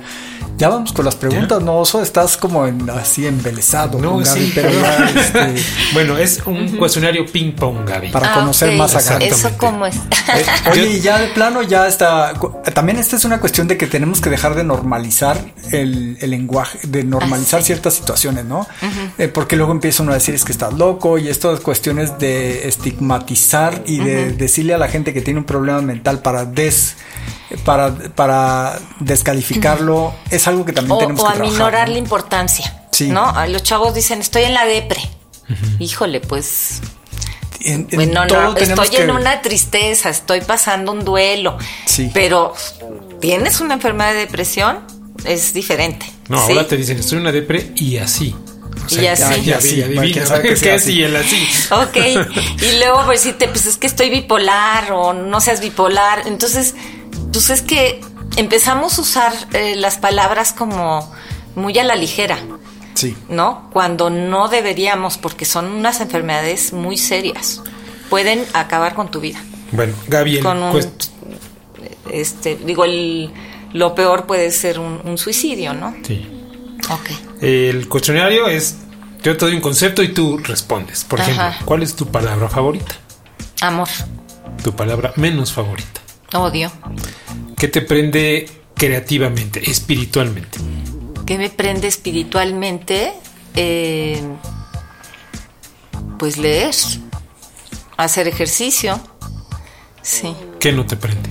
Ya 0.57 0.69
vamos 0.69 0.93
con 0.93 1.05
las 1.05 1.15
preguntas, 1.15 1.63
¿no? 1.63 1.79
Oso, 1.79 2.03
estás 2.03 2.37
como 2.37 2.67
en, 2.67 2.91
así 2.91 3.29
embelesado. 3.29 4.01
No, 4.01 4.25
sí. 4.25 4.51
pero 4.53 4.69
este, 5.15 5.55
bueno, 5.93 6.19
es 6.19 6.43
un 6.45 6.77
cuestionario 6.77 7.25
ping 7.25 7.53
pong, 7.53 7.89
Gaby. 7.89 8.11
Para 8.11 8.33
ah, 8.33 8.41
conocer 8.41 8.77
más 8.77 8.97
a 8.97 9.01
Gaby. 9.01 9.27
Eso 9.27 9.51
cómo 9.57 9.87
es. 9.87 9.95
Eh, 9.97 10.71
oye, 10.73 11.01
ya 11.01 11.19
de 11.19 11.29
plano 11.29 11.63
ya 11.63 11.87
está. 11.87 12.35
También 12.75 12.99
esta 12.99 13.15
es 13.15 13.25
una 13.25 13.39
cuestión 13.39 13.69
de 13.69 13.79
que 13.79 13.87
tenemos 13.87 14.21
que 14.21 14.29
dejar 14.29 14.57
de 14.57 14.65
normalizar 14.65 15.41
el, 15.71 16.19
lenguaje, 16.21 16.79
de 16.87 17.05
normalizar 17.05 17.61
ah, 17.61 17.65
ciertas 17.65 17.95
situaciones, 17.95 18.45
¿no? 18.45 18.67
Eh, 19.19 19.29
porque 19.29 19.57
luego 19.57 19.71
empieza 19.71 20.03
uno 20.03 20.13
a 20.13 20.17
decir 20.17 20.35
es 20.35 20.45
que 20.45 20.53
estás 20.53 20.75
loco 20.75 21.17
y 21.17 21.29
estas 21.29 21.61
cuestiones 21.61 22.19
de 22.19 22.69
estigma 22.69 23.20
y 23.87 23.99
de 23.99 24.33
decirle 24.33 24.75
a 24.75 24.79
la 24.79 24.89
gente 24.89 25.13
que 25.13 25.21
tiene 25.21 25.39
un 25.41 25.47
problema 25.47 25.81
mental 25.81 26.21
para 26.21 26.45
des 26.45 26.97
para, 27.65 27.95
para 27.95 28.79
descalificarlo 29.01 30.15
es 30.31 30.47
algo 30.47 30.65
que 30.65 30.73
también 30.73 30.99
tenemos 30.99 31.21
que 31.21 31.27
trabajar. 31.27 31.47
O 31.47 31.49
aminorar 31.49 31.89
la 31.89 31.99
importancia. 31.99 32.77
¿No? 33.09 33.33
Los 33.47 33.63
chavos 33.63 33.95
dicen, 33.95 34.21
estoy 34.21 34.43
en 34.45 34.55
la 34.55 34.67
depre. 34.67 35.01
Híjole, 35.79 36.21
pues 36.21 36.81
bueno, 37.93 38.25
no, 38.27 38.57
estoy 38.57 38.97
en 38.97 39.11
una 39.11 39.43
tristeza, 39.43 40.11
estoy 40.11 40.41
pasando 40.41 40.93
un 40.93 41.05
duelo. 41.05 41.59
Sí. 41.87 42.11
Pero 42.13 42.55
tienes 43.21 43.61
una 43.61 43.75
enfermedad 43.75 44.13
de 44.13 44.21
depresión, 44.21 44.81
es 45.25 45.53
diferente. 45.53 46.07
No, 46.29 46.39
ahora 46.39 46.67
te 46.67 46.77
dicen, 46.77 46.99
estoy 46.99 47.17
en 47.17 47.23
una 47.23 47.33
depre 47.33 47.73
y 47.77 47.97
así. 47.99 48.35
Y 48.93 49.07
así. 49.07 49.45
Ya, 49.45 49.59
ya, 49.59 49.85
ya, 49.87 50.43
que, 50.43 50.55
que 50.61 50.71
así, 50.73 51.03
el 51.03 51.17
así. 51.17 51.49
Ok. 51.71 51.97
Y 52.63 52.79
luego, 52.79 53.05
pues 53.07 53.21
sí, 53.21 53.33
te, 53.33 53.49
pues 53.49 53.67
es 53.67 53.77
que 53.77 53.87
estoy 53.87 54.11
bipolar 54.11 54.93
o 54.93 55.13
no 55.13 55.41
seas 55.41 55.61
bipolar. 55.61 56.27
Entonces, 56.27 56.75
pues 57.33 57.51
es 57.51 57.63
que 57.63 58.01
empezamos 58.37 58.99
a 58.99 59.03
usar 59.03 59.33
eh, 59.53 59.77
las 59.77 59.99
palabras 59.99 60.53
como 60.53 61.13
muy 61.55 61.79
a 61.79 61.85
la 61.85 61.97
ligera. 61.97 62.39
Sí. 62.95 63.17
¿No? 63.29 63.71
Cuando 63.73 64.11
no 64.11 64.49
deberíamos, 64.49 65.17
porque 65.17 65.45
son 65.45 65.67
unas 65.67 66.01
enfermedades 66.01 66.73
muy 66.73 66.99
serias. 66.99 67.63
Pueden 68.11 68.45
acabar 68.53 68.95
con 68.95 69.11
tu 69.11 69.21
vida. 69.21 69.41
Bueno, 69.73 69.95
Gaby, 70.09 70.41
con 70.41 70.63
un, 70.63 70.81
este, 72.13 72.57
digo, 72.57 72.85
el, 72.85 73.31
lo 73.73 73.95
peor 73.95 74.27
puede 74.27 74.51
ser 74.51 74.79
un, 74.79 75.17
suicidio, 75.19 75.75
¿no? 75.75 75.95
Sí. 76.07 76.27
Ok. 76.91 77.11
El 77.41 77.89
cuestionario 77.89 78.49
es, 78.49 78.77
yo 79.23 79.37
te 79.37 79.45
doy 79.45 79.55
un 79.55 79.61
concepto 79.61 80.03
y 80.03 80.09
tú 80.09 80.39
respondes. 80.39 81.05
Por 81.05 81.21
ejemplo, 81.21 81.53
¿cuál 81.65 81.83
es 81.83 81.95
tu 81.95 82.07
palabra 82.07 82.49
favorita? 82.49 82.97
Amor. 83.61 83.89
Tu 84.63 84.75
palabra 84.75 85.13
menos 85.17 85.53
favorita. 85.53 86.01
Odio. 86.35 86.71
¿Qué 87.57 87.69
te 87.69 87.81
prende 87.81 88.49
creativamente, 88.75 89.71
espiritualmente? 89.71 90.59
¿Qué 91.27 91.39
me 91.39 91.51
prende 91.51 91.87
espiritualmente? 91.87 93.13
Eh, 93.55 94.21
pues 96.19 96.39
leer, 96.39 96.75
hacer 97.97 98.27
ejercicio. 98.27 99.01
Sí. 100.03 100.35
¿Qué 100.59 100.73
no 100.73 100.87
te 100.87 100.97
prende? 100.97 101.29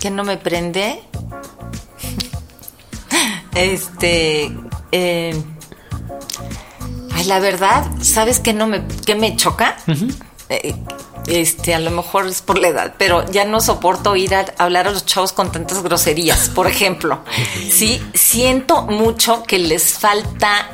¿Qué 0.00 0.10
no 0.10 0.24
me 0.24 0.36
prende? 0.36 1.02
este. 3.54 4.54
Eh, 4.96 5.34
ay, 7.12 7.24
la 7.24 7.40
verdad, 7.40 7.84
¿sabes 8.00 8.38
qué 8.38 8.52
no 8.52 8.68
me, 8.68 8.86
qué 9.04 9.16
me 9.16 9.34
choca? 9.34 9.76
Eh, 10.48 10.76
este, 11.26 11.74
a 11.74 11.80
lo 11.80 11.90
mejor 11.90 12.28
es 12.28 12.42
por 12.42 12.60
la 12.60 12.68
edad, 12.68 12.94
pero 12.96 13.28
ya 13.32 13.44
no 13.44 13.60
soporto 13.60 14.14
ir 14.14 14.36
a 14.36 14.44
hablar 14.56 14.86
a 14.86 14.92
los 14.92 15.04
chavos 15.04 15.32
con 15.32 15.50
tantas 15.50 15.82
groserías, 15.82 16.48
por 16.48 16.68
ejemplo. 16.68 17.24
Sí, 17.72 18.00
siento 18.14 18.82
mucho 18.82 19.42
que 19.42 19.58
les 19.58 19.94
falta, 19.94 20.70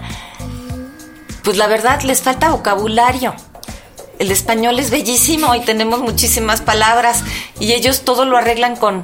pues 1.43 1.57
la 1.57 1.67
verdad, 1.67 2.03
les 2.03 2.21
falta 2.21 2.51
vocabulario. 2.51 3.35
El 4.19 4.31
español 4.31 4.79
es 4.81 4.91
bellísimo 4.91 5.55
y 5.55 5.61
tenemos 5.61 6.01
muchísimas 6.01 6.61
palabras 6.61 7.25
y 7.59 7.73
ellos 7.73 8.03
todo 8.03 8.27
lo 8.27 8.37
arreglan 8.37 8.77
con 8.77 9.03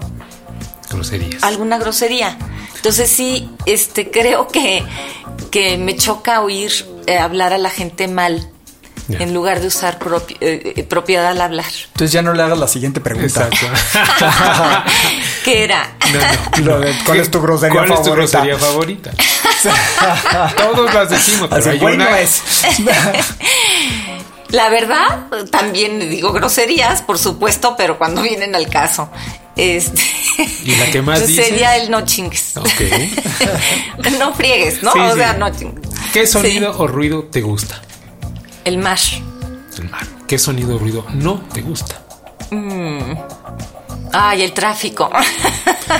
groserías. 0.90 1.42
Alguna 1.42 1.78
grosería. 1.78 2.36
Entonces 2.86 3.10
sí, 3.10 3.50
este, 3.66 4.12
creo 4.12 4.46
que, 4.46 4.84
que 5.50 5.76
me 5.76 5.96
choca 5.96 6.40
oír 6.40 6.70
eh, 7.08 7.18
hablar 7.18 7.52
a 7.52 7.58
la 7.58 7.68
gente 7.68 8.06
mal 8.06 8.48
en 9.08 9.34
lugar 9.34 9.58
de 9.58 9.66
usar 9.66 9.98
eh, 10.40 10.72
eh, 10.76 10.84
propiedad 10.84 11.26
al 11.26 11.40
hablar. 11.40 11.66
Entonces 11.88 12.12
ya 12.12 12.22
no 12.22 12.32
le 12.32 12.44
hagas 12.44 12.56
la 12.56 12.68
siguiente 12.68 13.00
pregunta. 13.00 13.48
Exacto. 13.50 13.66
¿Qué 15.44 15.64
era? 15.64 15.96
¿Cuál 17.04 17.18
es 17.18 17.28
tu 17.28 17.42
grosería 17.42 17.74
¿Cuál 17.74 17.88
favorita? 17.88 18.00
es 18.00 18.08
tu 18.08 18.14
grosería 18.14 18.56
favorita? 18.56 19.10
Todos 20.56 20.94
las 20.94 21.10
decimos, 21.10 21.48
pero 21.50 21.68
hay 21.68 21.78
bueno 21.80 22.06
es. 22.14 22.40
La 24.50 24.68
verdad, 24.68 25.26
también 25.50 26.08
digo 26.08 26.32
groserías, 26.32 27.02
por 27.02 27.18
supuesto, 27.18 27.74
pero 27.76 27.98
cuando 27.98 28.22
vienen 28.22 28.54
al 28.54 28.68
caso. 28.68 29.10
Este, 29.56 30.02
¿Y 30.64 30.76
la 30.76 30.90
que 30.90 31.02
más 31.02 31.26
dices? 31.26 31.46
Sería 31.46 31.76
el 31.76 31.90
no 31.90 32.04
chingues. 32.04 32.56
Ok. 32.56 34.10
no 34.18 34.34
friegues, 34.34 34.82
¿no? 34.82 34.92
o 34.92 35.14
sea, 35.14 35.34
no 35.34 35.50
chingues. 35.50 35.88
¿Qué 36.12 36.26
sonido 36.26 36.76
o 36.78 36.86
ruido 36.86 37.24
te 37.24 37.40
gusta? 37.40 37.82
El 38.64 38.78
mar. 38.78 38.98
El 39.78 39.90
mar. 39.90 40.06
¿Qué 40.26 40.38
sonido 40.38 40.76
o 40.76 40.78
ruido 40.78 41.06
no 41.14 41.40
te 41.52 41.60
gusta? 41.60 42.02
Mm. 42.50 43.14
Ay, 44.12 44.42
el 44.42 44.52
tráfico. 44.52 45.10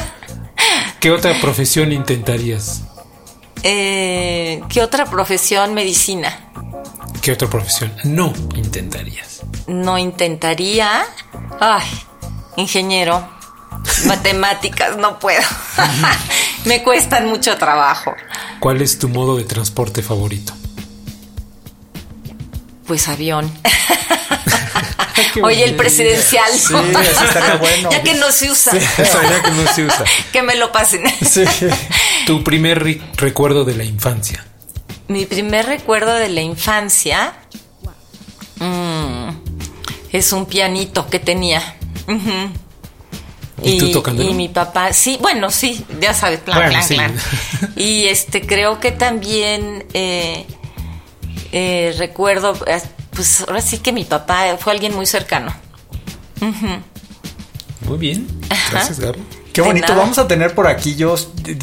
¿Qué 1.01 1.11
otra 1.11 1.38
profesión 1.40 1.92
intentarías? 1.92 2.83
Eh, 3.62 4.62
¿Qué 4.68 4.83
otra 4.83 5.07
profesión? 5.07 5.75
Medicina. 5.75 6.51
¿Qué 7.20 7.33
otra 7.33 7.49
profesión 7.49 7.92
no 8.05 8.33
intentarías? 8.55 9.42
No 9.66 9.99
intentaría. 9.99 11.05
Ay, 11.61 11.87
ingeniero. 12.57 13.36
Matemáticas, 14.06 14.96
no 14.96 15.18
puedo. 15.18 15.42
Me 16.64 16.82
cuestan 16.82 17.26
mucho 17.26 17.56
trabajo. 17.56 18.14
¿Cuál 18.60 18.82
es 18.82 18.98
tu 18.98 19.08
modo 19.08 19.36
de 19.36 19.44
transporte 19.44 20.02
favorito? 20.02 20.52
Pues 22.86 23.08
avión. 23.08 23.50
Oye, 25.42 25.64
el 25.64 25.74
presidencial. 25.74 26.50
Sí, 26.52 26.74
eso 26.74 27.24
estaría 27.24 27.56
bueno. 27.60 27.90
ya 27.90 28.02
que 28.02 28.14
no 28.14 28.30
se 28.30 28.50
usa. 28.50 28.72
Sí, 28.72 28.78
ya 28.96 29.42
que 29.42 29.50
no 29.50 29.72
se 29.72 29.84
usa. 29.84 30.04
que 30.32 30.42
me 30.42 30.54
lo 30.56 30.72
pasen. 30.72 31.02
Sí. 31.24 31.44
Tu 32.26 32.42
primer 32.44 33.00
recuerdo 33.16 33.64
de 33.64 33.76
la 33.76 33.84
infancia. 33.84 34.44
Mi 35.08 35.24
primer 35.24 35.66
recuerdo 35.66 36.14
de 36.14 36.28
la 36.28 36.40
infancia 36.40 37.34
mm, 38.58 39.28
es 40.12 40.32
un 40.32 40.46
pianito 40.46 41.08
que 41.08 41.18
tenía. 41.18 41.76
¿Y, 43.68 43.79
tú 43.79 43.90
tocando? 43.90 44.22
Y 44.22 44.35
mi 44.35 44.48
papá, 44.48 44.92
sí, 44.92 45.18
bueno, 45.20 45.50
sí, 45.50 45.85
ya 46.00 46.14
sabes, 46.14 46.40
plan, 46.40 46.70
plan, 46.70 46.87
plan. 46.87 47.14
Y 47.76 48.05
este, 48.05 48.46
creo 48.46 48.81
que 48.81 48.92
también 48.92 49.85
eh, 49.94 50.46
eh, 51.52 51.94
recuerdo, 51.98 52.55
eh, 52.66 52.81
pues 53.11 53.42
ahora 53.42 53.61
sí 53.61 53.79
que 53.79 53.92
mi 53.92 54.05
papá 54.05 54.57
fue 54.59 54.72
alguien 54.72 54.94
muy 54.94 55.07
cercano. 55.07 55.55
Muy 57.87 57.98
bien, 57.98 58.26
gracias 58.70 59.00
Gaby. 59.00 59.20
Qué 59.52 59.62
bonito. 59.62 59.94
Vamos 59.96 60.18
a 60.18 60.29
tener 60.29 60.55
por 60.55 60.66
aquí, 60.66 60.96
yo 60.96 61.14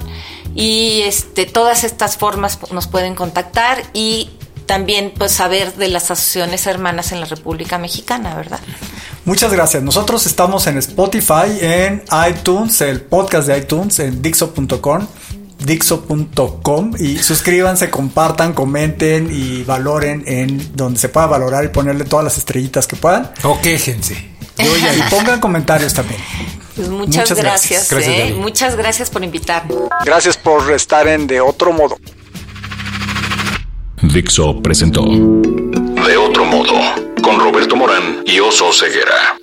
Y 0.54 1.02
este, 1.02 1.44
todas 1.44 1.84
estas 1.84 2.16
formas 2.16 2.58
nos 2.72 2.86
pueden 2.86 3.14
contactar 3.14 3.82
y 3.92 4.30
también 4.64 5.12
pues 5.16 5.32
saber 5.32 5.74
de 5.74 5.88
las 5.88 6.10
asociaciones 6.10 6.66
hermanas 6.66 7.12
en 7.12 7.20
la 7.20 7.26
República 7.26 7.76
Mexicana, 7.78 8.34
¿verdad? 8.36 8.60
Muchas 9.24 9.52
gracias. 9.52 9.82
Nosotros 9.82 10.24
estamos 10.26 10.68
en 10.68 10.78
Spotify, 10.78 11.58
en 11.60 12.04
iTunes, 12.30 12.80
el 12.80 13.00
podcast 13.00 13.48
de 13.48 13.58
iTunes, 13.58 13.98
en 13.98 14.22
Dixo.com 14.22 15.08
dixo.com 15.58 16.92
y 16.98 17.18
suscríbanse, 17.18 17.90
compartan, 17.90 18.52
comenten 18.52 19.28
y 19.30 19.64
valoren 19.64 20.22
en 20.26 20.76
donde 20.76 20.98
se 20.98 21.08
pueda 21.08 21.26
valorar 21.26 21.64
y 21.64 21.68
ponerle 21.68 22.04
todas 22.04 22.24
las 22.24 22.38
estrellitas 22.38 22.86
que 22.86 22.96
puedan. 22.96 23.30
O 23.42 23.60
quéjense. 23.60 24.14
Y, 24.58 25.10
pongan 25.10 25.40
comentarios 25.40 25.94
también. 25.94 26.20
Pues 26.74 26.88
muchas, 26.88 27.32
gracias. 27.34 27.92
¿eh? 27.92 28.34
muchas 28.36 28.76
gracias 28.76 29.10
por 29.10 29.22
invitarme. 29.22 29.74
Gracias 30.04 30.36
por 30.36 30.70
estar 30.72 31.06
en 31.06 31.26
De 31.26 31.40
Otro 31.40 31.72
Modo. 31.72 31.96
Dixo 34.02 34.62
presentó 34.62 35.02
De 35.04 36.16
Otro 36.16 36.44
Modo 36.44 36.74
con 37.22 37.38
Roberto 37.40 37.76
Morán 37.76 38.22
y 38.26 38.38
Oso 38.38 38.72
Ceguera. 38.72 39.37